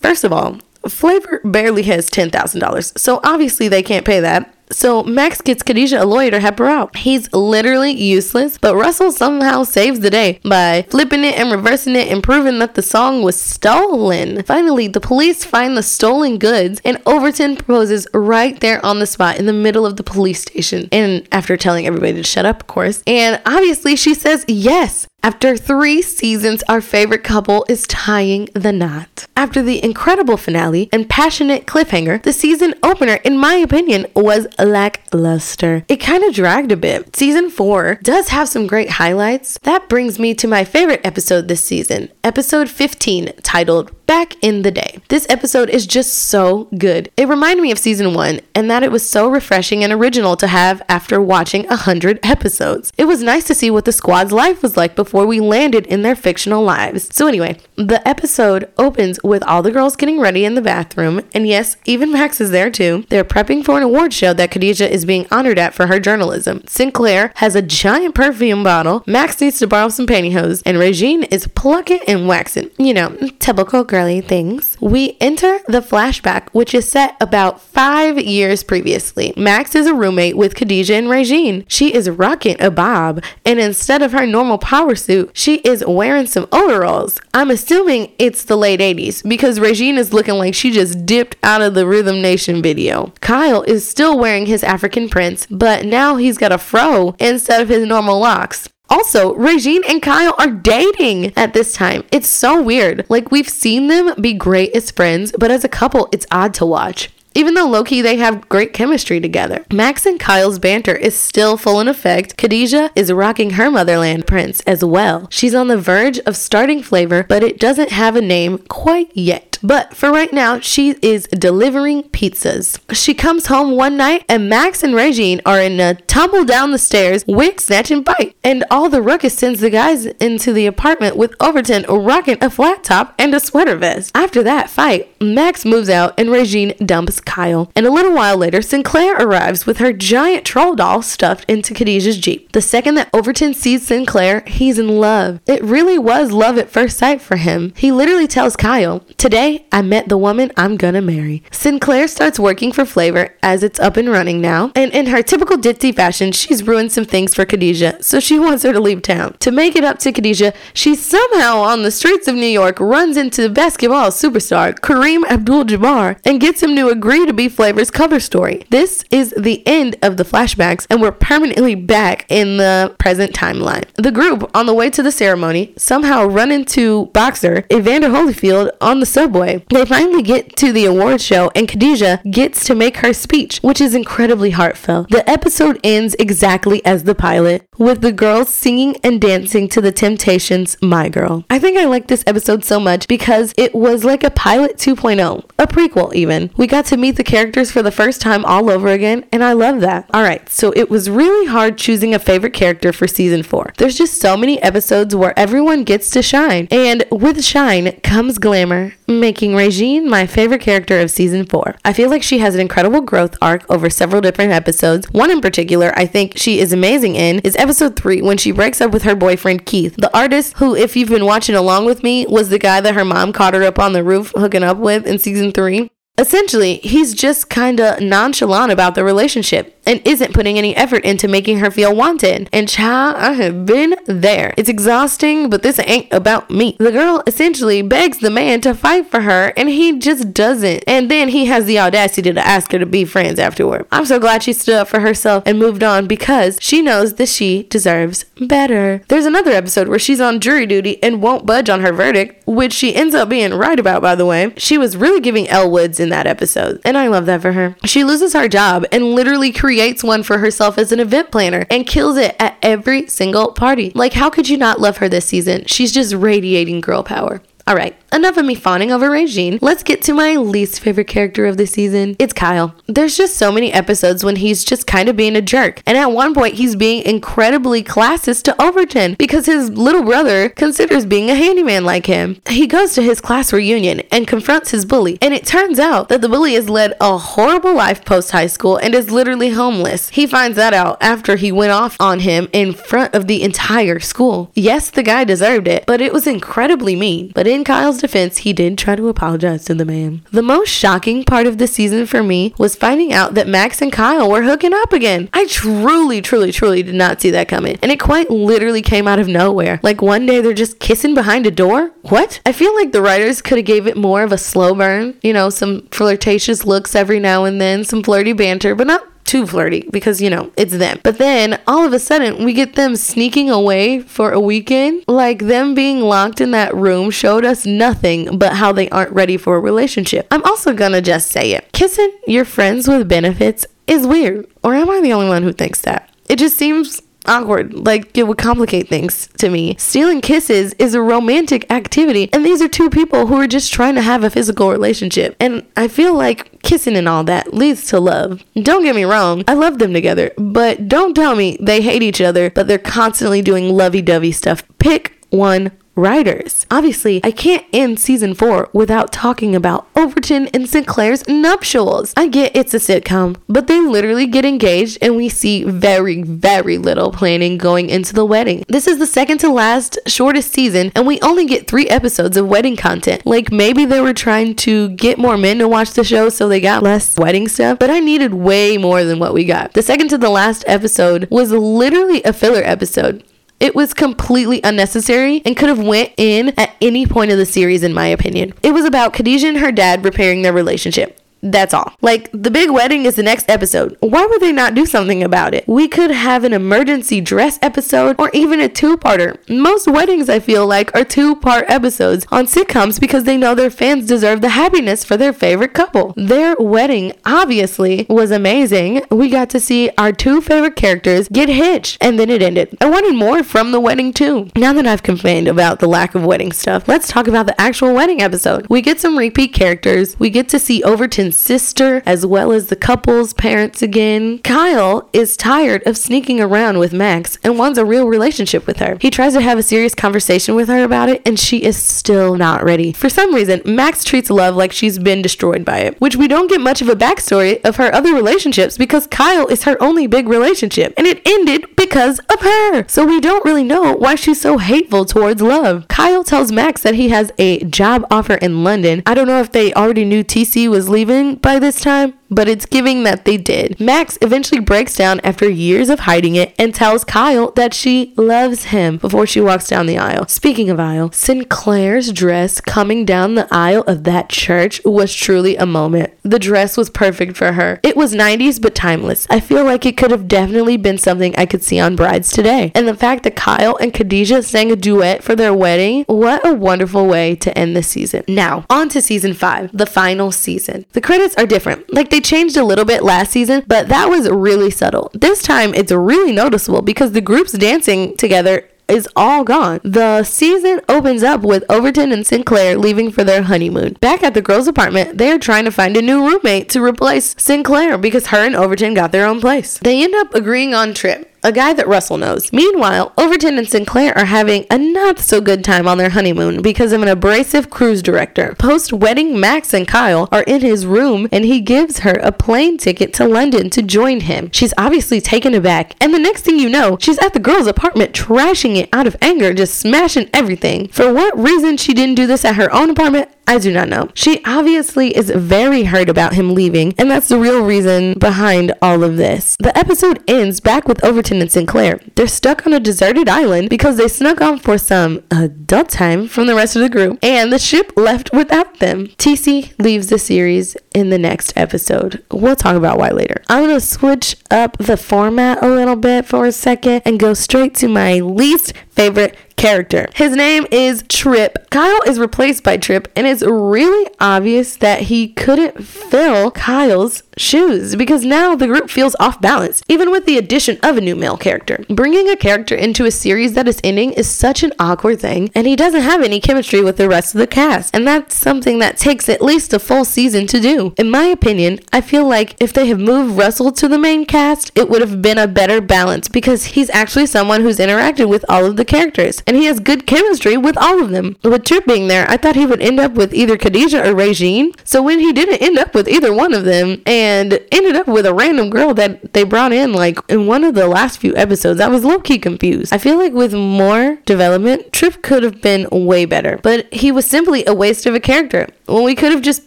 First 0.00 0.24
of 0.24 0.32
all, 0.32 0.58
Flavor 0.88 1.40
barely 1.44 1.82
has 1.84 2.10
$10,000, 2.10 2.98
so 2.98 3.20
obviously 3.24 3.68
they 3.68 3.82
can't 3.82 4.06
pay 4.06 4.20
that. 4.20 4.54
So 4.70 5.02
Max 5.02 5.40
gets 5.40 5.62
Khadijah 5.62 6.02
a 6.02 6.04
lawyer 6.04 6.30
to 6.30 6.40
help 6.40 6.58
her 6.58 6.66
out. 6.66 6.96
He's 6.96 7.32
literally 7.32 7.92
useless, 7.92 8.58
but 8.58 8.76
Russell 8.76 9.12
somehow 9.12 9.64
saves 9.64 10.00
the 10.00 10.10
day 10.10 10.40
by 10.44 10.86
flipping 10.90 11.24
it 11.24 11.38
and 11.38 11.50
reversing 11.50 11.96
it 11.96 12.08
and 12.08 12.22
proving 12.22 12.58
that 12.58 12.74
the 12.74 12.82
song 12.82 13.22
was 13.22 13.40
stolen. 13.40 14.42
Finally, 14.42 14.88
the 14.88 15.00
police 15.00 15.44
find 15.44 15.76
the 15.76 15.82
stolen 15.82 16.38
goods 16.38 16.80
and 16.84 17.00
Overton 17.06 17.56
proposes 17.56 18.06
right 18.12 18.58
there 18.60 18.84
on 18.84 18.98
the 18.98 19.06
spot 19.06 19.38
in 19.38 19.46
the 19.46 19.52
middle 19.52 19.86
of 19.86 19.96
the 19.96 20.02
police 20.02 20.40
station. 20.40 20.88
And 20.92 21.26
after 21.32 21.56
telling 21.56 21.86
everybody 21.86 22.14
to 22.14 22.22
shut 22.22 22.46
up, 22.46 22.62
of 22.62 22.66
course. 22.66 23.02
And 23.06 23.40
obviously 23.46 23.96
she 23.96 24.14
says 24.14 24.44
yes. 24.48 25.06
After 25.20 25.56
three 25.56 26.00
seasons, 26.00 26.62
our 26.68 26.80
favorite 26.80 27.24
couple 27.24 27.66
is 27.68 27.88
tying 27.88 28.48
the 28.54 28.72
knot. 28.72 29.26
After 29.36 29.62
the 29.62 29.82
incredible 29.84 30.36
finale 30.36 30.88
and 30.92 31.10
passionate 31.10 31.66
cliffhanger, 31.66 32.22
the 32.22 32.32
season 32.32 32.74
opener, 32.84 33.14
in 33.24 33.36
my 33.36 33.54
opinion, 33.54 34.06
was 34.14 34.46
lackluster. 34.58 35.84
It 35.88 35.96
kind 35.96 36.22
of 36.22 36.34
dragged 36.34 36.70
a 36.70 36.76
bit. 36.76 37.16
Season 37.16 37.50
4 37.50 37.96
does 38.02 38.28
have 38.28 38.48
some 38.48 38.68
great 38.68 38.90
highlights. 38.90 39.58
That 39.64 39.88
brings 39.88 40.20
me 40.20 40.34
to 40.34 40.46
my 40.46 40.62
favorite 40.64 41.00
episode 41.02 41.48
this 41.48 41.64
season, 41.64 42.10
episode 42.22 42.70
15, 42.70 43.32
titled 43.42 43.90
Back 44.08 44.42
in 44.42 44.62
the 44.62 44.70
Day. 44.70 45.02
This 45.08 45.26
episode 45.28 45.68
is 45.68 45.86
just 45.86 46.14
so 46.14 46.70
good. 46.78 47.12
It 47.18 47.28
reminded 47.28 47.60
me 47.60 47.70
of 47.70 47.78
season 47.78 48.14
1 48.14 48.40
and 48.54 48.70
that 48.70 48.82
it 48.82 48.90
was 48.90 49.06
so 49.06 49.28
refreshing 49.28 49.84
and 49.84 49.92
original 49.92 50.34
to 50.38 50.46
have 50.46 50.80
after 50.88 51.20
watching 51.20 51.66
a 51.66 51.76
100 51.76 52.18
episodes. 52.22 52.90
It 52.96 53.04
was 53.04 53.22
nice 53.22 53.44
to 53.44 53.54
see 53.54 53.70
what 53.70 53.84
the 53.84 53.92
squad's 53.92 54.32
life 54.32 54.62
was 54.62 54.78
like 54.78 54.96
before 54.96 55.26
we 55.26 55.40
landed 55.40 55.86
in 55.88 56.00
their 56.00 56.16
fictional 56.16 56.64
lives. 56.64 57.14
So, 57.14 57.26
anyway, 57.26 57.58
the 57.76 58.06
episode 58.08 58.72
opens 58.78 59.20
with 59.22 59.42
all 59.42 59.62
the 59.62 59.70
girls 59.70 59.94
getting 59.94 60.20
ready 60.20 60.46
in 60.46 60.54
the 60.54 60.62
bathroom, 60.62 61.20
and 61.34 61.46
yes, 61.46 61.76
even 61.84 62.10
Max 62.10 62.40
is 62.40 62.50
there 62.50 62.70
too. 62.70 63.04
They're 63.10 63.24
prepping 63.24 63.62
for 63.62 63.76
an 63.76 63.82
award 63.82 64.14
show 64.14 64.32
that 64.32 64.50
Khadijah 64.50 64.90
is 64.90 65.04
being 65.04 65.26
honored 65.30 65.58
at 65.58 65.74
for 65.74 65.86
her 65.86 66.00
journalism. 66.00 66.62
Sinclair 66.66 67.30
has 67.36 67.54
a 67.54 67.60
giant 67.60 68.14
perfume 68.14 68.64
bottle, 68.64 69.04
Max 69.06 69.38
needs 69.38 69.58
to 69.58 69.66
borrow 69.66 69.90
some 69.90 70.06
pantyhose, 70.06 70.62
and 70.64 70.78
Regine 70.78 71.24
is 71.24 71.46
plucking 71.48 72.00
and 72.08 72.26
waxing. 72.26 72.70
You 72.78 72.94
know, 72.94 73.14
typical 73.38 73.84
things. 73.98 74.76
We 74.80 75.16
enter 75.20 75.58
the 75.66 75.80
flashback, 75.80 76.48
which 76.52 76.72
is 76.72 76.88
set 76.88 77.16
about 77.20 77.60
five 77.60 78.18
years 78.18 78.62
previously. 78.62 79.32
Max 79.36 79.74
is 79.74 79.86
a 79.86 79.94
roommate 79.94 80.36
with 80.36 80.54
Khadijah 80.54 80.94
and 80.94 81.10
Regine. 81.10 81.64
She 81.68 81.92
is 81.92 82.08
rocking 82.08 82.56
a 82.60 82.70
bob, 82.70 83.22
and 83.44 83.58
instead 83.58 84.02
of 84.02 84.12
her 84.12 84.24
normal 84.24 84.58
power 84.58 84.94
suit, 84.94 85.30
she 85.32 85.56
is 85.56 85.84
wearing 85.84 86.26
some 86.26 86.46
overalls. 86.52 87.20
I'm 87.34 87.50
assuming 87.50 88.12
it's 88.18 88.44
the 88.44 88.56
late 88.56 88.80
80s 88.80 89.28
because 89.28 89.58
Regine 89.60 89.98
is 89.98 90.12
looking 90.12 90.34
like 90.34 90.54
she 90.54 90.70
just 90.70 91.04
dipped 91.04 91.36
out 91.42 91.60
of 91.62 91.74
the 91.74 91.86
Rhythm 91.86 92.22
Nation 92.22 92.62
video. 92.62 93.12
Kyle 93.20 93.62
is 93.62 93.88
still 93.88 94.18
wearing 94.18 94.46
his 94.46 94.62
African 94.62 95.08
prince, 95.08 95.46
but 95.50 95.84
now 95.84 96.16
he's 96.16 96.38
got 96.38 96.52
a 96.52 96.58
fro 96.58 97.16
instead 97.18 97.60
of 97.60 97.68
his 97.68 97.86
normal 97.86 98.20
locks. 98.20 98.68
Also, 98.88 99.34
Regine 99.34 99.82
and 99.88 100.00
Kyle 100.02 100.34
are 100.38 100.50
dating 100.50 101.36
at 101.36 101.52
this 101.52 101.72
time. 101.72 102.04
It's 102.10 102.28
so 102.28 102.62
weird. 102.62 103.04
Like, 103.08 103.30
we've 103.30 103.48
seen 103.48 103.88
them 103.88 104.14
be 104.20 104.32
great 104.32 104.74
as 104.74 104.90
friends, 104.90 105.32
but 105.38 105.50
as 105.50 105.64
a 105.64 105.68
couple, 105.68 106.08
it's 106.12 106.26
odd 106.30 106.54
to 106.54 106.66
watch. 106.66 107.10
Even 107.34 107.54
though 107.54 107.68
Loki 107.68 108.02
they 108.02 108.16
have 108.16 108.48
great 108.48 108.72
chemistry 108.72 109.20
together. 109.20 109.64
Max 109.72 110.06
and 110.06 110.18
Kyle's 110.18 110.58
banter 110.58 110.96
is 110.96 111.16
still 111.16 111.56
full 111.56 111.78
in 111.78 111.86
effect. 111.86 112.36
Khadijah 112.36 112.90
is 112.96 113.12
rocking 113.12 113.50
her 113.50 113.70
motherland 113.70 114.26
prince 114.26 114.60
as 114.62 114.84
well. 114.84 115.28
She's 115.30 115.54
on 115.54 115.68
the 115.68 115.76
verge 115.76 116.18
of 116.20 116.36
starting 116.36 116.82
flavor, 116.82 117.24
but 117.28 117.44
it 117.44 117.60
doesn't 117.60 117.90
have 117.90 118.16
a 118.16 118.20
name 118.20 118.58
quite 118.58 119.16
yet. 119.16 119.47
But 119.62 119.94
for 119.94 120.10
right 120.10 120.32
now, 120.32 120.60
she 120.60 120.96
is 121.02 121.26
delivering 121.28 122.04
pizzas. 122.04 122.80
She 122.94 123.14
comes 123.14 123.46
home 123.46 123.76
one 123.76 123.96
night 123.96 124.24
and 124.28 124.48
Max 124.48 124.82
and 124.82 124.94
Regine 124.94 125.40
are 125.44 125.60
in 125.60 125.80
a 125.80 125.94
tumble 125.94 126.44
down 126.44 126.70
the 126.70 126.78
stairs, 126.78 127.24
wig 127.26 127.60
snatch 127.60 127.90
and 127.90 128.04
bite. 128.04 128.36
And 128.44 128.64
all 128.70 128.88
the 128.88 129.02
ruckus 129.02 129.36
sends 129.36 129.60
the 129.60 129.70
guys 129.70 130.06
into 130.06 130.52
the 130.52 130.66
apartment 130.66 131.16
with 131.16 131.34
Overton 131.40 131.84
rocking 131.88 132.38
a 132.42 132.50
flat 132.50 132.84
top 132.84 133.14
and 133.18 133.34
a 133.34 133.40
sweater 133.40 133.76
vest. 133.76 134.12
After 134.14 134.42
that 134.42 134.70
fight, 134.70 135.08
Max 135.20 135.64
moves 135.64 135.88
out 135.88 136.14
and 136.18 136.30
Regine 136.30 136.74
dumps 136.84 137.20
Kyle. 137.20 137.70
And 137.74 137.86
a 137.86 137.90
little 137.90 138.14
while 138.14 138.36
later, 138.36 138.62
Sinclair 138.62 139.16
arrives 139.16 139.66
with 139.66 139.78
her 139.78 139.92
giant 139.92 140.44
troll 140.44 140.74
doll 140.74 141.02
stuffed 141.02 141.44
into 141.48 141.74
Khadijah's 141.74 142.18
Jeep. 142.18 142.52
The 142.52 142.62
second 142.62 142.94
that 142.94 143.10
Overton 143.12 143.54
sees 143.54 143.86
Sinclair, 143.86 144.42
he's 144.46 144.78
in 144.78 144.88
love. 144.88 145.40
It 145.46 145.62
really 145.62 145.98
was 145.98 146.32
love 146.32 146.58
at 146.58 146.70
first 146.70 146.98
sight 146.98 147.20
for 147.20 147.36
him. 147.36 147.72
He 147.76 147.92
literally 147.92 148.26
tells 148.26 148.56
Kyle, 148.56 149.00
Today, 149.16 149.47
I 149.72 149.82
met 149.82 150.08
the 150.08 150.18
woman 150.18 150.52
I'm 150.56 150.76
gonna 150.76 151.00
marry. 151.00 151.42
Sinclair 151.50 152.06
starts 152.08 152.38
working 152.38 152.72
for 152.72 152.84
Flavor 152.84 153.34
as 153.42 153.62
it's 153.62 153.80
up 153.80 153.96
and 153.96 154.08
running 154.08 154.40
now, 154.40 154.72
and 154.74 154.92
in 154.92 155.06
her 155.06 155.22
typical 155.22 155.56
ditzy 155.56 155.94
fashion, 155.94 156.32
she's 156.32 156.66
ruined 156.66 156.92
some 156.92 157.04
things 157.04 157.34
for 157.34 157.44
Khadijah, 157.44 158.02
so 158.02 158.20
she 158.20 158.38
wants 158.38 158.62
her 158.64 158.72
to 158.72 158.80
leave 158.80 159.02
town. 159.02 159.36
To 159.40 159.50
make 159.50 159.74
it 159.76 159.84
up 159.84 159.98
to 160.00 160.12
Khadijah, 160.12 160.52
she 160.74 160.94
somehow 160.94 161.58
on 161.58 161.82
the 161.82 161.90
streets 161.90 162.28
of 162.28 162.34
New 162.34 162.54
York 162.60 162.78
runs 162.80 163.16
into 163.16 163.42
the 163.42 163.50
basketball 163.50 164.10
superstar 164.10 164.78
Kareem 164.78 165.24
Abdul 165.28 165.64
Jabbar 165.64 166.18
and 166.24 166.40
gets 166.40 166.62
him 166.62 166.76
to 166.76 166.88
agree 166.88 167.24
to 167.24 167.32
be 167.32 167.48
Flavor's 167.48 167.90
cover 167.90 168.20
story. 168.20 168.64
This 168.70 169.04
is 169.10 169.34
the 169.36 169.66
end 169.66 169.96
of 170.02 170.16
the 170.16 170.24
flashbacks, 170.24 170.86
and 170.90 171.00
we're 171.00 171.12
permanently 171.12 171.74
back 171.74 172.26
in 172.28 172.58
the 172.58 172.94
present 172.98 173.32
timeline. 173.32 173.84
The 173.94 174.12
group, 174.12 174.50
on 174.54 174.66
the 174.66 174.74
way 174.74 174.90
to 174.90 175.02
the 175.02 175.12
ceremony, 175.12 175.72
somehow 175.76 176.24
run 176.24 176.52
into 176.52 177.06
boxer 177.06 177.64
Evander 177.72 178.08
Holyfield 178.08 178.70
on 178.80 179.00
the 179.00 179.06
subway. 179.06 179.37
They 179.38 179.84
finally 179.84 180.22
get 180.22 180.56
to 180.56 180.72
the 180.72 180.84
award 180.84 181.20
show, 181.20 181.50
and 181.54 181.68
Khadijah 181.68 182.22
gets 182.30 182.64
to 182.64 182.74
make 182.74 182.98
her 182.98 183.12
speech, 183.12 183.58
which 183.58 183.80
is 183.80 183.94
incredibly 183.94 184.50
heartfelt. 184.50 185.10
The 185.10 185.28
episode 185.28 185.78
ends 185.82 186.14
exactly 186.18 186.84
as 186.84 187.04
the 187.04 187.14
pilot 187.14 187.66
with 187.78 188.00
the 188.00 188.12
girls 188.12 188.48
singing 188.48 188.96
and 189.04 189.20
dancing 189.20 189.68
to 189.68 189.80
the 189.80 189.92
Temptations' 189.92 190.76
My 190.82 191.08
Girl. 191.08 191.44
I 191.48 191.58
think 191.58 191.78
I 191.78 191.84
like 191.84 192.08
this 192.08 192.24
episode 192.26 192.64
so 192.64 192.80
much 192.80 193.06
because 193.08 193.54
it 193.56 193.74
was 193.74 194.04
like 194.04 194.24
a 194.24 194.30
pilot 194.30 194.76
2.0, 194.76 195.44
a 195.58 195.66
prequel 195.66 196.14
even. 196.14 196.50
We 196.56 196.66
got 196.66 196.86
to 196.86 196.96
meet 196.96 197.16
the 197.16 197.24
characters 197.24 197.70
for 197.70 197.82
the 197.82 197.90
first 197.90 198.20
time 198.20 198.44
all 198.44 198.70
over 198.70 198.88
again, 198.88 199.24
and 199.32 199.44
I 199.44 199.52
love 199.52 199.80
that. 199.80 200.08
Alright, 200.14 200.48
so 200.48 200.72
it 200.76 200.90
was 200.90 201.10
really 201.10 201.46
hard 201.46 201.78
choosing 201.78 202.14
a 202.14 202.18
favorite 202.18 202.52
character 202.52 202.92
for 202.92 203.06
season 203.06 203.42
4. 203.42 203.74
There's 203.78 203.96
just 203.96 204.20
so 204.20 204.36
many 204.36 204.60
episodes 204.62 205.14
where 205.14 205.38
everyone 205.38 205.84
gets 205.84 206.10
to 206.10 206.22
shine, 206.22 206.68
and 206.70 207.04
with 207.10 207.44
shine 207.44 207.92
comes 208.02 208.38
glamour, 208.38 208.94
making 209.28 209.54
Regine 209.54 210.08
my 210.08 210.26
favorite 210.26 210.62
character 210.62 211.00
of 211.00 211.10
season 211.10 211.44
4. 211.44 211.76
I 211.84 211.92
feel 211.92 212.08
like 212.08 212.22
she 212.22 212.38
has 212.38 212.54
an 212.54 212.62
incredible 212.62 213.02
growth 213.02 213.36
arc 213.42 213.62
over 213.70 213.90
several 213.90 214.22
different 214.22 214.52
episodes. 214.52 215.06
One 215.10 215.30
in 215.30 215.42
particular 215.42 215.92
I 215.96 216.06
think 216.06 216.38
she 216.38 216.60
is 216.60 216.72
amazing 216.72 217.14
in 217.14 217.40
is 217.40 217.54
episode 217.56 217.94
3 217.94 218.22
when 218.22 218.38
she 218.38 218.52
breaks 218.52 218.80
up 218.80 218.90
with 218.90 219.02
her 219.02 219.14
boyfriend 219.14 219.66
Keith, 219.66 219.96
the 219.96 220.16
artist 220.16 220.56
who, 220.56 220.74
if 220.74 220.96
you've 220.96 221.10
been 221.10 221.26
watching 221.26 221.54
along 221.54 221.84
with 221.84 222.02
me, 222.02 222.24
was 222.26 222.48
the 222.48 222.58
guy 222.58 222.80
that 222.80 222.94
her 222.94 223.04
mom 223.04 223.34
caught 223.34 223.52
her 223.52 223.64
up 223.64 223.78
on 223.78 223.92
the 223.92 224.02
roof 224.02 224.32
hooking 224.34 224.62
up 224.62 224.78
with 224.78 225.06
in 225.06 225.18
season 225.18 225.52
3. 225.52 225.90
Essentially, 226.16 226.76
he's 226.76 227.12
just 227.12 227.50
kinda 227.50 227.98
nonchalant 228.00 228.72
about 228.72 228.94
the 228.94 229.04
relationship 229.04 229.77
and 229.88 230.06
isn't 230.06 230.34
putting 230.34 230.58
any 230.58 230.76
effort 230.76 231.02
into 231.04 231.26
making 231.26 231.58
her 231.58 231.70
feel 231.70 231.96
wanted. 231.96 232.48
And 232.52 232.68
child, 232.68 233.16
I 233.16 233.32
have 233.32 233.64
been 233.64 233.96
there. 234.04 234.52
It's 234.58 234.68
exhausting, 234.68 235.48
but 235.48 235.62
this 235.62 235.80
ain't 235.80 236.12
about 236.12 236.50
me. 236.50 236.76
The 236.78 236.92
girl 236.92 237.22
essentially 237.26 237.80
begs 237.80 238.18
the 238.18 238.30
man 238.30 238.60
to 238.60 238.74
fight 238.74 239.10
for 239.10 239.22
her, 239.22 239.54
and 239.56 239.70
he 239.70 239.98
just 239.98 240.34
doesn't. 240.34 240.84
And 240.86 241.10
then 241.10 241.28
he 241.28 241.46
has 241.46 241.64
the 241.64 241.78
audacity 241.78 242.30
to 242.34 242.46
ask 242.46 242.70
her 242.72 242.78
to 242.78 242.84
be 242.84 243.06
friends 243.06 243.38
afterward. 243.38 243.86
I'm 243.90 244.04
so 244.04 244.18
glad 244.18 244.42
she 244.42 244.52
stood 244.52 244.74
up 244.74 244.88
for 244.88 245.00
herself 245.00 245.42
and 245.46 245.58
moved 245.58 245.82
on 245.82 246.06
because 246.06 246.58
she 246.60 246.82
knows 246.82 247.14
that 247.14 247.30
she 247.30 247.62
deserves 247.64 248.24
better. 248.38 249.02
There's 249.08 249.26
another 249.26 249.52
episode 249.52 249.88
where 249.88 249.98
she's 249.98 250.20
on 250.20 250.40
jury 250.40 250.66
duty 250.66 251.02
and 251.02 251.22
won't 251.22 251.46
budge 251.46 251.70
on 251.70 251.80
her 251.80 251.92
verdict, 251.94 252.46
which 252.46 252.74
she 252.74 252.94
ends 252.94 253.14
up 253.14 253.30
being 253.30 253.54
right 253.54 253.80
about, 253.80 254.02
by 254.02 254.14
the 254.14 254.26
way. 254.26 254.52
She 254.58 254.76
was 254.76 254.98
really 254.98 255.20
giving 255.20 255.48
Elle 255.48 255.70
Woods 255.70 255.98
in 255.98 256.10
that 256.10 256.26
episode, 256.26 256.78
and 256.84 256.98
I 256.98 257.08
love 257.08 257.24
that 257.24 257.40
for 257.40 257.52
her. 257.52 257.74
She 257.86 258.04
loses 258.04 258.34
her 258.34 258.48
job 258.48 258.84
and 258.92 259.14
literally 259.14 259.50
creates 259.50 259.77
creates 259.78 260.02
one 260.02 260.24
for 260.24 260.38
herself 260.38 260.76
as 260.76 260.90
an 260.90 260.98
event 260.98 261.30
planner 261.30 261.64
and 261.70 261.86
kills 261.86 262.16
it 262.16 262.34
at 262.40 262.58
every 262.62 263.06
single 263.06 263.52
party. 263.52 263.92
Like, 263.94 264.12
how 264.12 264.28
could 264.28 264.48
you 264.48 264.56
not 264.56 264.80
love 264.80 264.96
her 264.96 265.08
this 265.08 265.26
season? 265.26 265.66
She's 265.66 265.92
just 265.92 266.12
radiating 266.14 266.80
girl 266.80 267.04
power. 267.04 267.40
All 267.68 267.76
right, 267.76 267.94
enough 268.14 268.38
of 268.38 268.46
me 268.46 268.54
fawning 268.54 268.90
over 268.90 269.10
Regine. 269.10 269.58
Let's 269.60 269.82
get 269.82 270.00
to 270.04 270.14
my 270.14 270.36
least 270.36 270.80
favorite 270.80 271.06
character 271.06 271.44
of 271.44 271.58
the 271.58 271.66
season. 271.66 272.16
It's 272.18 272.32
Kyle. 272.32 272.74
There's 272.86 273.14
just 273.14 273.36
so 273.36 273.52
many 273.52 273.70
episodes 273.70 274.24
when 274.24 274.36
he's 274.36 274.64
just 274.64 274.86
kind 274.86 275.06
of 275.06 275.16
being 275.16 275.36
a 275.36 275.42
jerk. 275.42 275.82
And 275.84 275.98
at 275.98 276.10
one 276.10 276.32
point, 276.32 276.54
he's 276.54 276.76
being 276.76 277.02
incredibly 277.02 277.84
classist 277.84 278.44
to 278.44 278.62
Overton 278.62 279.16
because 279.18 279.44
his 279.44 279.68
little 279.68 280.02
brother 280.02 280.48
considers 280.48 281.04
being 281.04 281.28
a 281.28 281.34
handyman 281.34 281.84
like 281.84 282.06
him. 282.06 282.40
He 282.48 282.66
goes 282.66 282.94
to 282.94 283.02
his 283.02 283.20
class 283.20 283.52
reunion 283.52 284.00
and 284.10 284.26
confronts 284.26 284.70
his 284.70 284.86
bully. 284.86 285.18
And 285.20 285.34
it 285.34 285.44
turns 285.44 285.78
out 285.78 286.08
that 286.08 286.22
the 286.22 286.28
bully 286.30 286.54
has 286.54 286.70
led 286.70 286.94
a 287.02 287.18
horrible 287.18 287.74
life 287.74 288.02
post 288.02 288.30
high 288.30 288.46
school 288.46 288.78
and 288.78 288.94
is 288.94 289.10
literally 289.10 289.50
homeless. 289.50 290.08
He 290.08 290.26
finds 290.26 290.56
that 290.56 290.72
out 290.72 290.96
after 291.02 291.36
he 291.36 291.52
went 291.52 291.72
off 291.72 291.98
on 292.00 292.20
him 292.20 292.48
in 292.54 292.72
front 292.72 293.14
of 293.14 293.26
the 293.26 293.42
entire 293.42 294.00
school. 294.00 294.50
Yes, 294.54 294.88
the 294.88 295.02
guy 295.02 295.24
deserved 295.24 295.68
it, 295.68 295.84
but 295.84 296.00
it 296.00 296.14
was 296.14 296.26
incredibly 296.26 296.96
mean. 296.96 297.32
But 297.34 297.46
in 297.46 297.57
in 297.58 297.64
Kyle's 297.64 297.98
defense, 297.98 298.38
he 298.38 298.52
did 298.52 298.78
try 298.78 298.94
to 298.94 299.08
apologize 299.08 299.64
to 299.64 299.74
the 299.74 299.84
man. 299.84 300.22
The 300.30 300.42
most 300.42 300.68
shocking 300.68 301.24
part 301.24 301.46
of 301.46 301.58
the 301.58 301.66
season 301.66 302.06
for 302.06 302.22
me 302.22 302.54
was 302.56 302.76
finding 302.76 303.12
out 303.12 303.34
that 303.34 303.48
Max 303.48 303.82
and 303.82 303.92
Kyle 303.92 304.30
were 304.30 304.44
hooking 304.44 304.72
up 304.72 304.92
again. 304.92 305.28
I 305.32 305.46
truly, 305.48 306.22
truly, 306.22 306.52
truly 306.52 306.84
did 306.84 306.94
not 306.94 307.20
see 307.20 307.30
that 307.30 307.48
coming. 307.48 307.76
And 307.82 307.90
it 307.90 307.98
quite 307.98 308.30
literally 308.30 308.80
came 308.80 309.08
out 309.08 309.18
of 309.18 309.26
nowhere. 309.26 309.80
Like 309.82 310.00
one 310.00 310.24
day 310.24 310.40
they're 310.40 310.52
just 310.54 310.78
kissing 310.78 311.14
behind 311.14 311.46
a 311.46 311.50
door? 311.50 311.90
What? 312.02 312.40
I 312.46 312.52
feel 312.52 312.74
like 312.76 312.92
the 312.92 313.02
writers 313.02 313.42
could 313.42 313.58
have 313.58 313.66
gave 313.66 313.88
it 313.88 313.96
more 313.96 314.22
of 314.22 314.30
a 314.30 314.38
slow 314.38 314.72
burn. 314.74 315.18
You 315.22 315.32
know, 315.32 315.50
some 315.50 315.88
flirtatious 315.90 316.64
looks 316.64 316.94
every 316.94 317.18
now 317.18 317.44
and 317.44 317.60
then, 317.60 317.82
some 317.82 318.04
flirty 318.04 318.32
banter, 318.32 318.76
but 318.76 318.86
not 318.86 319.04
too 319.28 319.46
flirty 319.46 319.86
because 319.90 320.22
you 320.22 320.30
know 320.30 320.50
it's 320.56 320.76
them. 320.76 320.98
But 321.02 321.18
then 321.18 321.60
all 321.66 321.84
of 321.84 321.92
a 321.92 321.98
sudden 321.98 322.44
we 322.44 322.54
get 322.54 322.74
them 322.74 322.96
sneaking 322.96 323.50
away 323.50 324.00
for 324.00 324.32
a 324.32 324.40
weekend. 324.40 325.04
Like 325.06 325.40
them 325.40 325.74
being 325.74 326.00
locked 326.00 326.40
in 326.40 326.50
that 326.52 326.74
room 326.74 327.10
showed 327.10 327.44
us 327.44 327.66
nothing 327.66 328.38
but 328.38 328.54
how 328.54 328.72
they 328.72 328.88
aren't 328.88 329.12
ready 329.12 329.36
for 329.36 329.56
a 329.56 329.60
relationship. 329.60 330.26
I'm 330.30 330.42
also 330.44 330.72
gonna 330.72 331.02
just 331.02 331.30
say 331.30 331.52
it. 331.52 331.70
Kissing 331.72 332.10
your 332.26 332.46
friends 332.46 332.88
with 332.88 333.06
benefits 333.06 333.66
is 333.86 334.06
weird. 334.06 334.46
Or 334.64 334.74
am 334.74 334.88
I 334.88 335.00
the 335.00 335.12
only 335.12 335.28
one 335.28 335.42
who 335.42 335.52
thinks 335.52 335.82
that? 335.82 336.10
It 336.28 336.38
just 336.38 336.56
seems 336.56 337.02
awkward. 337.28 337.74
Like 337.74 338.16
it 338.16 338.26
would 338.26 338.38
complicate 338.38 338.88
things 338.88 339.28
to 339.38 339.48
me. 339.48 339.76
Stealing 339.78 340.20
kisses 340.20 340.74
is 340.74 340.94
a 340.94 341.02
romantic 341.02 341.70
activity, 341.70 342.28
and 342.32 342.44
these 342.44 342.62
are 342.62 342.68
two 342.68 342.90
people 342.90 343.26
who 343.26 343.36
are 343.36 343.46
just 343.46 343.72
trying 343.72 343.94
to 343.94 344.02
have 344.02 344.24
a 344.24 344.30
physical 344.30 344.70
relationship. 344.70 345.36
And 345.38 345.66
I 345.76 345.88
feel 345.88 346.14
like 346.14 346.62
kissing 346.62 346.96
and 346.96 347.08
all 347.08 347.24
that 347.24 347.54
leads 347.54 347.86
to 347.88 348.00
love. 348.00 348.42
Don't 348.54 348.84
get 348.84 348.96
me 348.96 349.04
wrong, 349.04 349.44
I 349.46 349.54
love 349.54 349.78
them 349.78 349.92
together, 349.92 350.32
but 350.36 350.88
don't 350.88 351.14
tell 351.14 351.36
me 351.36 351.56
they 351.60 351.80
hate 351.80 352.02
each 352.02 352.20
other, 352.20 352.50
but 352.50 352.66
they're 352.66 352.78
constantly 352.78 353.42
doing 353.42 353.70
lovey 353.70 354.02
dovey 354.02 354.32
stuff. 354.32 354.62
Pick 354.78 355.18
one 355.30 355.70
writers. 355.98 356.64
Obviously, 356.70 357.20
I 357.24 357.32
can't 357.32 357.66
end 357.72 357.98
season 357.98 358.34
four 358.34 358.70
without 358.72 359.12
talking 359.12 359.54
about 359.54 359.88
Overton 359.96 360.46
and 360.48 360.68
Sinclair's 360.68 361.26
nuptials. 361.26 362.14
I 362.16 362.28
get 362.28 362.56
it's 362.56 362.72
a 362.72 362.78
sitcom, 362.78 363.36
but 363.48 363.66
they 363.66 363.80
literally 363.80 364.26
get 364.26 364.44
engaged 364.44 364.98
and 365.02 365.16
we 365.16 365.28
see 365.28 365.64
very, 365.64 366.22
very 366.22 366.78
little 366.78 367.10
planning 367.10 367.58
going 367.58 367.90
into 367.90 368.14
the 368.14 368.24
wedding. 368.24 368.64
This 368.68 368.86
is 368.86 368.98
the 368.98 369.06
second 369.06 369.38
to 369.38 369.50
last 369.50 369.98
shortest 370.06 370.52
season, 370.52 370.92
and 370.94 371.06
we 371.06 371.20
only 371.20 371.44
get 371.46 371.66
three 371.66 371.88
episodes 371.88 372.36
of 372.36 372.48
wedding 372.48 372.76
content. 372.76 373.26
Like 373.26 373.50
maybe 373.50 373.84
they 373.84 374.00
were 374.00 374.14
trying 374.14 374.54
to 374.56 374.90
get 374.90 375.18
more 375.18 375.36
men 375.36 375.58
to 375.58 375.68
watch 375.68 375.90
the 375.92 376.04
show 376.04 376.28
so 376.28 376.48
they 376.48 376.60
got 376.60 376.82
less 376.82 377.16
wedding 377.16 377.48
stuff, 377.48 377.78
but 377.78 377.90
I 377.90 378.00
needed 378.00 378.34
way 378.34 378.78
more 378.78 379.02
than 379.02 379.18
what 379.18 379.34
we 379.34 379.44
got. 379.44 379.72
The 379.72 379.82
second 379.82 380.08
to 380.08 380.18
the 380.18 380.30
last 380.30 380.64
episode 380.66 381.26
was 381.30 381.50
literally 381.50 382.22
a 382.22 382.32
filler 382.32 382.62
episode. 382.62 383.24
It 383.60 383.74
was 383.74 383.92
completely 383.92 384.60
unnecessary 384.62 385.42
and 385.44 385.56
could 385.56 385.68
have 385.68 385.82
went 385.82 386.12
in 386.16 386.54
at 386.56 386.76
any 386.80 387.06
point 387.06 387.32
of 387.32 387.38
the 387.38 387.46
series 387.46 387.82
in 387.82 387.92
my 387.92 388.06
opinion. 388.06 388.54
It 388.62 388.72
was 388.72 388.84
about 388.84 389.12
Khadijah 389.12 389.48
and 389.48 389.58
her 389.58 389.72
dad 389.72 390.04
repairing 390.04 390.42
their 390.42 390.52
relationship. 390.52 391.17
That's 391.42 391.74
all. 391.74 391.92
Like, 392.00 392.30
the 392.32 392.50
big 392.50 392.70
wedding 392.70 393.04
is 393.04 393.16
the 393.16 393.22
next 393.22 393.48
episode. 393.48 393.96
Why 394.00 394.26
would 394.26 394.40
they 394.40 394.52
not 394.52 394.74
do 394.74 394.86
something 394.86 395.22
about 395.22 395.54
it? 395.54 395.66
We 395.68 395.88
could 395.88 396.10
have 396.10 396.44
an 396.44 396.52
emergency 396.52 397.20
dress 397.20 397.58
episode 397.62 398.16
or 398.18 398.30
even 398.32 398.60
a 398.60 398.68
two 398.68 398.96
parter. 398.96 399.38
Most 399.48 399.86
weddings, 399.86 400.28
I 400.28 400.40
feel 400.40 400.66
like, 400.66 400.94
are 400.94 401.04
two 401.04 401.36
part 401.36 401.64
episodes 401.68 402.26
on 402.30 402.46
sitcoms 402.46 403.00
because 403.00 403.24
they 403.24 403.36
know 403.36 403.54
their 403.54 403.70
fans 403.70 404.06
deserve 404.06 404.40
the 404.40 404.50
happiness 404.50 405.04
for 405.04 405.16
their 405.16 405.32
favorite 405.32 405.74
couple. 405.74 406.12
Their 406.16 406.56
wedding, 406.58 407.12
obviously, 407.24 408.06
was 408.08 408.30
amazing. 408.30 409.02
We 409.10 409.30
got 409.30 409.50
to 409.50 409.60
see 409.60 409.90
our 409.96 410.12
two 410.12 410.40
favorite 410.40 410.76
characters 410.76 411.28
get 411.28 411.48
hitched, 411.48 411.98
and 412.00 412.18
then 412.18 412.30
it 412.30 412.42
ended. 412.42 412.76
I 412.80 412.90
wanted 412.90 413.14
more 413.14 413.42
from 413.42 413.72
the 413.72 413.80
wedding, 413.80 414.12
too. 414.12 414.50
Now 414.56 414.72
that 414.72 414.86
I've 414.86 415.02
complained 415.02 415.48
about 415.48 415.78
the 415.78 415.88
lack 415.88 416.14
of 416.14 416.24
wedding 416.24 416.52
stuff, 416.52 416.88
let's 416.88 417.08
talk 417.08 417.28
about 417.28 417.46
the 417.46 417.60
actual 417.60 417.94
wedding 417.94 418.20
episode. 418.20 418.66
We 418.68 418.82
get 418.82 419.00
some 419.00 419.16
repeat 419.16 419.52
characters, 419.54 420.18
we 420.18 420.30
get 420.30 420.48
to 420.50 420.58
see 420.58 420.82
Overton 420.82 421.27
sister, 421.32 422.02
as 422.06 422.24
well 422.24 422.52
as 422.52 422.66
the 422.66 422.76
couple's 422.76 423.32
parents 423.32 423.82
again. 423.82 424.38
Kyle 424.38 425.08
is 425.12 425.36
tired 425.36 425.86
of 425.86 425.96
sneaking 425.96 426.40
around 426.40 426.78
with 426.78 426.92
Max 426.92 427.38
and 427.42 427.58
wants 427.58 427.78
a 427.78 427.84
real 427.84 428.06
relationship 428.08 428.66
with 428.66 428.78
her. 428.78 428.98
He 429.00 429.10
tries 429.10 429.34
to 429.34 429.40
have 429.40 429.58
a 429.58 429.62
serious 429.62 429.94
conversation 429.94 430.54
with 430.54 430.68
her 430.68 430.82
about 430.84 431.08
it, 431.08 431.22
and 431.26 431.38
she 431.38 431.62
is 431.62 431.76
still 431.76 432.36
not 432.36 432.64
ready. 432.64 432.92
For 432.92 433.08
some 433.08 433.34
reason, 433.34 433.62
Max 433.64 434.04
treats 434.04 434.30
love 434.30 434.54
like 434.56 434.72
she's 434.72 434.98
been 434.98 435.22
destroyed 435.22 435.64
by 435.64 435.78
it, 435.78 436.00
which 436.00 436.16
we 436.16 436.28
don't 436.28 436.50
get 436.50 436.60
much 436.60 436.80
of 436.82 436.88
a 436.88 436.94
backstory 436.96 437.64
of 437.64 437.76
her 437.76 437.94
other 437.94 438.14
relationships 438.14 438.78
because 438.78 439.06
Kyle 439.06 439.46
is 439.46 439.64
her 439.64 439.76
only 439.82 440.06
big 440.06 440.28
relationship, 440.28 440.94
and 440.96 441.06
it 441.06 441.20
ended 441.26 441.64
because 441.76 442.18
of 442.30 442.40
her. 442.40 442.86
So 442.88 443.04
we 443.04 443.20
don't 443.20 443.44
really 443.44 443.64
know 443.64 443.94
why 443.94 444.14
she's 444.14 444.40
so 444.40 444.58
hateful 444.58 445.04
towards 445.04 445.42
love. 445.42 445.86
Kyle 445.88 446.24
tells 446.24 446.52
Max 446.52 446.82
that 446.82 446.94
he 446.94 447.08
has 447.08 447.32
a 447.38 447.64
job 447.64 448.06
offer 448.10 448.34
in 448.34 448.64
London. 448.64 449.02
I 449.06 449.14
don't 449.14 449.26
know 449.26 449.40
if 449.40 449.52
they 449.52 449.72
already 449.74 450.04
knew 450.04 450.22
TC 450.22 450.68
was 450.68 450.88
leaving 450.88 451.17
by 451.36 451.58
this 451.58 451.80
time 451.80 452.17
but 452.30 452.48
it's 452.48 452.66
giving 452.66 453.02
that 453.04 453.24
they 453.24 453.36
did. 453.36 453.80
Max 453.80 454.18
eventually 454.20 454.60
breaks 454.60 454.96
down 454.96 455.20
after 455.20 455.48
years 455.48 455.88
of 455.88 456.00
hiding 456.00 456.34
it 456.34 456.54
and 456.58 456.74
tells 456.74 457.04
Kyle 457.04 457.50
that 457.52 457.74
she 457.74 458.12
loves 458.16 458.64
him 458.64 458.96
before 458.98 459.26
she 459.26 459.40
walks 459.40 459.68
down 459.68 459.86
the 459.86 459.98
aisle. 459.98 460.26
Speaking 460.28 460.70
of 460.70 460.80
aisle, 460.80 461.10
Sinclair's 461.12 462.12
dress 462.12 462.60
coming 462.60 463.04
down 463.04 463.34
the 463.34 463.48
aisle 463.50 463.84
of 463.86 464.04
that 464.04 464.28
church 464.28 464.80
was 464.84 465.14
truly 465.14 465.56
a 465.56 465.66
moment. 465.66 466.12
The 466.22 466.38
dress 466.38 466.76
was 466.76 466.90
perfect 466.90 467.36
for 467.36 467.52
her. 467.52 467.80
It 467.82 467.96
was 467.96 468.14
90s 468.14 468.60
but 468.60 468.74
timeless. 468.74 469.26
I 469.30 469.40
feel 469.40 469.64
like 469.64 469.86
it 469.86 469.96
could 469.96 470.10
have 470.10 470.28
definitely 470.28 470.76
been 470.76 470.98
something 470.98 471.34
I 471.36 471.46
could 471.46 471.62
see 471.62 471.80
on 471.80 471.96
brides 471.96 472.30
today. 472.30 472.72
And 472.74 472.86
the 472.86 472.94
fact 472.94 473.22
that 473.24 473.36
Kyle 473.36 473.76
and 473.76 473.94
Khadijah 473.94 474.42
sang 474.42 474.70
a 474.70 474.76
duet 474.76 475.22
for 475.22 475.34
their 475.34 475.54
wedding, 475.54 476.04
what 476.06 476.46
a 476.46 476.54
wonderful 476.54 477.06
way 477.06 477.34
to 477.36 477.56
end 477.56 477.76
the 477.76 477.82
season. 477.82 478.24
Now, 478.28 478.66
on 478.68 478.88
to 478.90 479.00
season 479.00 479.34
5, 479.34 479.76
the 479.76 479.86
final 479.86 480.30
season. 480.32 480.84
The 480.92 481.00
credits 481.00 481.34
are 481.36 481.46
different. 481.46 481.92
Like 481.92 482.10
they 482.10 482.17
they 482.18 482.22
changed 482.22 482.56
a 482.56 482.64
little 482.64 482.84
bit 482.84 483.04
last 483.04 483.30
season, 483.30 483.62
but 483.68 483.86
that 483.86 484.08
was 484.08 484.28
really 484.28 484.72
subtle. 484.72 485.08
This 485.14 485.40
time 485.40 485.72
it's 485.72 485.92
really 485.92 486.32
noticeable 486.32 486.82
because 486.82 487.12
the 487.12 487.20
groups 487.20 487.52
dancing 487.52 488.16
together 488.16 488.68
is 488.88 489.08
all 489.14 489.44
gone. 489.44 489.78
The 489.84 490.24
season 490.24 490.80
opens 490.88 491.22
up 491.22 491.42
with 491.42 491.62
Overton 491.68 492.10
and 492.10 492.26
Sinclair 492.26 492.76
leaving 492.76 493.12
for 493.12 493.22
their 493.22 493.42
honeymoon. 493.42 493.98
Back 494.00 494.24
at 494.24 494.34
the 494.34 494.42
girls' 494.42 494.66
apartment, 494.66 495.18
they 495.18 495.30
are 495.30 495.38
trying 495.38 495.64
to 495.66 495.70
find 495.70 495.96
a 495.96 496.02
new 496.02 496.26
roommate 496.26 496.68
to 496.70 496.82
replace 496.82 497.36
Sinclair 497.38 497.96
because 497.98 498.28
her 498.28 498.44
and 498.44 498.56
Overton 498.56 498.94
got 498.94 499.12
their 499.12 499.24
own 499.26 499.40
place. 499.40 499.78
They 499.78 500.02
end 500.02 500.16
up 500.16 500.34
agreeing 500.34 500.74
on 500.74 500.94
Trip 500.94 501.30
a 501.48 501.52
guy 501.52 501.72
that 501.72 501.88
Russell 501.88 502.18
knows. 502.18 502.52
Meanwhile, 502.52 503.14
Overton 503.16 503.56
and 503.56 503.66
Sinclair 503.66 504.16
are 504.16 504.26
having 504.26 504.66
a 504.70 504.76
not 504.76 505.18
so 505.18 505.40
good 505.40 505.64
time 505.64 505.88
on 505.88 505.96
their 505.96 506.10
honeymoon 506.10 506.60
because 506.60 506.92
of 506.92 507.00
an 507.00 507.08
abrasive 507.08 507.70
cruise 507.70 508.02
director. 508.02 508.54
Post 508.58 508.92
wedding, 508.92 509.40
Max 509.40 509.72
and 509.72 509.88
Kyle 509.88 510.28
are 510.30 510.42
in 510.42 510.60
his 510.60 510.84
room 510.84 511.26
and 511.32 511.46
he 511.46 511.62
gives 511.62 512.00
her 512.00 512.20
a 512.22 512.32
plane 512.32 512.76
ticket 512.76 513.14
to 513.14 513.26
London 513.26 513.70
to 513.70 513.80
join 513.80 514.20
him. 514.20 514.50
She's 514.52 514.74
obviously 514.76 515.22
taken 515.22 515.54
aback, 515.54 515.94
and 516.02 516.12
the 516.12 516.18
next 516.18 516.42
thing 516.42 516.58
you 516.58 516.68
know, 516.68 516.98
she's 517.00 517.18
at 517.18 517.32
the 517.32 517.40
girl's 517.40 517.66
apartment 517.66 518.12
trashing 518.12 518.76
it 518.76 518.90
out 518.92 519.06
of 519.06 519.16
anger, 519.22 519.54
just 519.54 519.78
smashing 519.78 520.28
everything. 520.34 520.88
For 520.88 521.14
what 521.14 521.38
reason 521.38 521.78
she 521.78 521.94
didn't 521.94 522.16
do 522.16 522.26
this 522.26 522.44
at 522.44 522.56
her 522.56 522.72
own 522.74 522.90
apartment, 522.90 523.30
I 523.48 523.58
do 523.58 523.72
not 523.72 523.88
know. 523.88 524.10
She 524.12 524.42
obviously 524.44 525.16
is 525.16 525.30
very 525.30 525.84
hurt 525.84 526.10
about 526.10 526.34
him 526.34 526.54
leaving, 526.54 526.94
and 526.98 527.10
that's 527.10 527.28
the 527.28 527.38
real 527.38 527.64
reason 527.64 528.12
behind 528.18 528.74
all 528.82 529.02
of 529.02 529.16
this. 529.16 529.56
The 529.58 529.76
episode 529.76 530.22
ends 530.28 530.60
back 530.60 530.86
with 530.86 531.02
Overton 531.02 531.40
and 531.40 531.50
Sinclair. 531.50 531.98
They're 532.14 532.26
stuck 532.26 532.66
on 532.66 532.74
a 532.74 532.80
deserted 532.80 533.26
island 533.26 533.70
because 533.70 533.96
they 533.96 534.06
snuck 534.06 534.42
off 534.42 534.60
for 534.60 534.76
some 534.76 535.22
adult 535.30 535.88
time 535.88 536.28
from 536.28 536.46
the 536.46 536.54
rest 536.54 536.76
of 536.76 536.82
the 536.82 536.90
group, 536.90 537.18
and 537.22 537.50
the 537.50 537.58
ship 537.58 537.92
left 537.96 538.34
without 538.34 538.80
them. 538.80 539.06
TC 539.16 539.72
leaves 539.78 540.08
the 540.08 540.18
series 540.18 540.76
in 540.94 541.08
the 541.08 541.18
next 541.18 541.54
episode. 541.56 542.22
We'll 542.30 542.54
talk 542.54 542.76
about 542.76 542.98
why 542.98 543.10
later. 543.10 543.42
I'm 543.48 543.64
gonna 543.64 543.80
switch 543.80 544.36
up 544.50 544.76
the 544.76 544.98
format 544.98 545.62
a 545.62 545.68
little 545.68 545.96
bit 545.96 546.26
for 546.26 546.44
a 546.44 546.52
second 546.52 547.00
and 547.06 547.18
go 547.18 547.32
straight 547.32 547.74
to 547.76 547.88
my 547.88 548.20
least 548.20 548.74
favorite 548.98 549.36
character. 549.54 550.08
His 550.16 550.34
name 550.34 550.66
is 550.72 551.04
Trip. 551.08 551.70
Kyle 551.70 552.00
is 552.06 552.18
replaced 552.18 552.64
by 552.64 552.78
Trip, 552.78 553.06
and 553.14 553.28
it's 553.28 553.42
really 553.42 554.10
obvious 554.18 554.76
that 554.78 555.02
he 555.02 555.28
couldn't 555.28 555.84
fill 555.84 556.50
Kyle's 556.50 557.22
shoes 557.38 557.96
because 557.96 558.24
now 558.24 558.54
the 558.54 558.66
group 558.66 558.90
feels 558.90 559.16
off 559.18 559.40
balance, 559.40 559.82
even 559.88 560.10
with 560.10 560.26
the 560.26 560.38
addition 560.38 560.78
of 560.82 560.96
a 560.96 561.00
new 561.00 561.16
male 561.16 561.36
character. 561.36 561.84
Bringing 561.88 562.28
a 562.28 562.36
character 562.36 562.74
into 562.74 563.04
a 563.04 563.10
series 563.10 563.54
that 563.54 563.68
is 563.68 563.80
ending 563.82 564.12
is 564.12 564.28
such 564.28 564.62
an 564.62 564.72
awkward 564.78 565.20
thing, 565.20 565.50
and 565.54 565.66
he 565.66 565.76
doesn't 565.76 566.02
have 566.02 566.22
any 566.22 566.40
chemistry 566.40 566.82
with 566.82 566.96
the 566.96 567.08
rest 567.08 567.34
of 567.34 567.38
the 567.38 567.46
cast, 567.46 567.94
and 567.94 568.06
that's 568.06 568.34
something 568.36 568.78
that 568.78 568.98
takes 568.98 569.28
at 569.28 569.42
least 569.42 569.72
a 569.72 569.78
full 569.78 570.04
season 570.04 570.46
to 570.46 570.60
do. 570.60 570.94
In 570.96 571.10
my 571.10 571.24
opinion, 571.24 571.80
I 571.92 572.00
feel 572.00 572.28
like 572.28 572.56
if 572.60 572.72
they 572.72 572.86
have 572.88 573.00
moved 573.00 573.38
Russell 573.38 573.72
to 573.72 573.88
the 573.88 573.98
main 573.98 574.26
cast, 574.26 574.72
it 574.74 574.88
would 574.88 575.00
have 575.00 575.22
been 575.22 575.38
a 575.38 575.46
better 575.46 575.80
balance 575.80 576.28
because 576.28 576.66
he's 576.66 576.90
actually 576.90 577.26
someone 577.26 577.62
who's 577.62 577.78
interacted 577.78 578.28
with 578.28 578.44
all 578.48 578.64
of 578.64 578.76
the 578.76 578.84
characters 578.84 579.42
and 579.46 579.56
he 579.56 579.66
has 579.66 579.80
good 579.80 580.06
chemistry 580.06 580.56
with 580.56 580.76
all 580.78 581.02
of 581.02 581.10
them. 581.10 581.36
With 581.42 581.64
Trip 581.64 581.86
being 581.86 582.08
there, 582.08 582.28
I 582.30 582.36
thought 582.36 582.56
he 582.56 582.66
would 582.66 582.80
end 582.80 583.00
up 583.00 583.12
with 583.12 583.34
either 583.34 583.56
Khadijah 583.56 584.08
or 584.08 584.14
Regine. 584.14 584.72
So 584.84 585.02
when 585.02 585.18
he 585.20 585.32
didn't 585.32 585.62
end 585.62 585.78
up 585.78 585.94
with 585.94 586.08
either 586.08 586.32
one 586.32 586.54
of 586.54 586.64
them 586.64 587.02
and 587.06 587.27
ended 587.32 587.96
up 587.96 588.06
with 588.06 588.26
a 588.26 588.34
random 588.34 588.70
girl 588.70 588.94
that 588.94 589.32
they 589.32 589.44
brought 589.44 589.72
in 589.72 589.92
like 589.92 590.18
in 590.28 590.46
one 590.46 590.64
of 590.64 590.74
the 590.74 590.86
last 590.86 591.18
few 591.18 591.34
episodes, 591.36 591.80
I 591.80 591.88
was 591.88 592.04
low 592.04 592.18
key 592.18 592.38
confused. 592.38 592.92
I 592.92 592.98
feel 592.98 593.16
like 593.16 593.32
with 593.32 593.54
more 593.54 594.16
development, 594.26 594.92
Trip 594.92 595.22
could 595.22 595.42
have 595.42 595.60
been 595.62 595.88
way 595.90 596.24
better, 596.24 596.58
but 596.62 596.92
he 596.92 597.10
was 597.10 597.26
simply 597.26 597.64
a 597.66 597.74
waste 597.74 598.06
of 598.06 598.14
a 598.14 598.20
character 598.20 598.68
when 598.86 599.04
we 599.04 599.14
could 599.14 599.32
have 599.32 599.42
just 599.42 599.66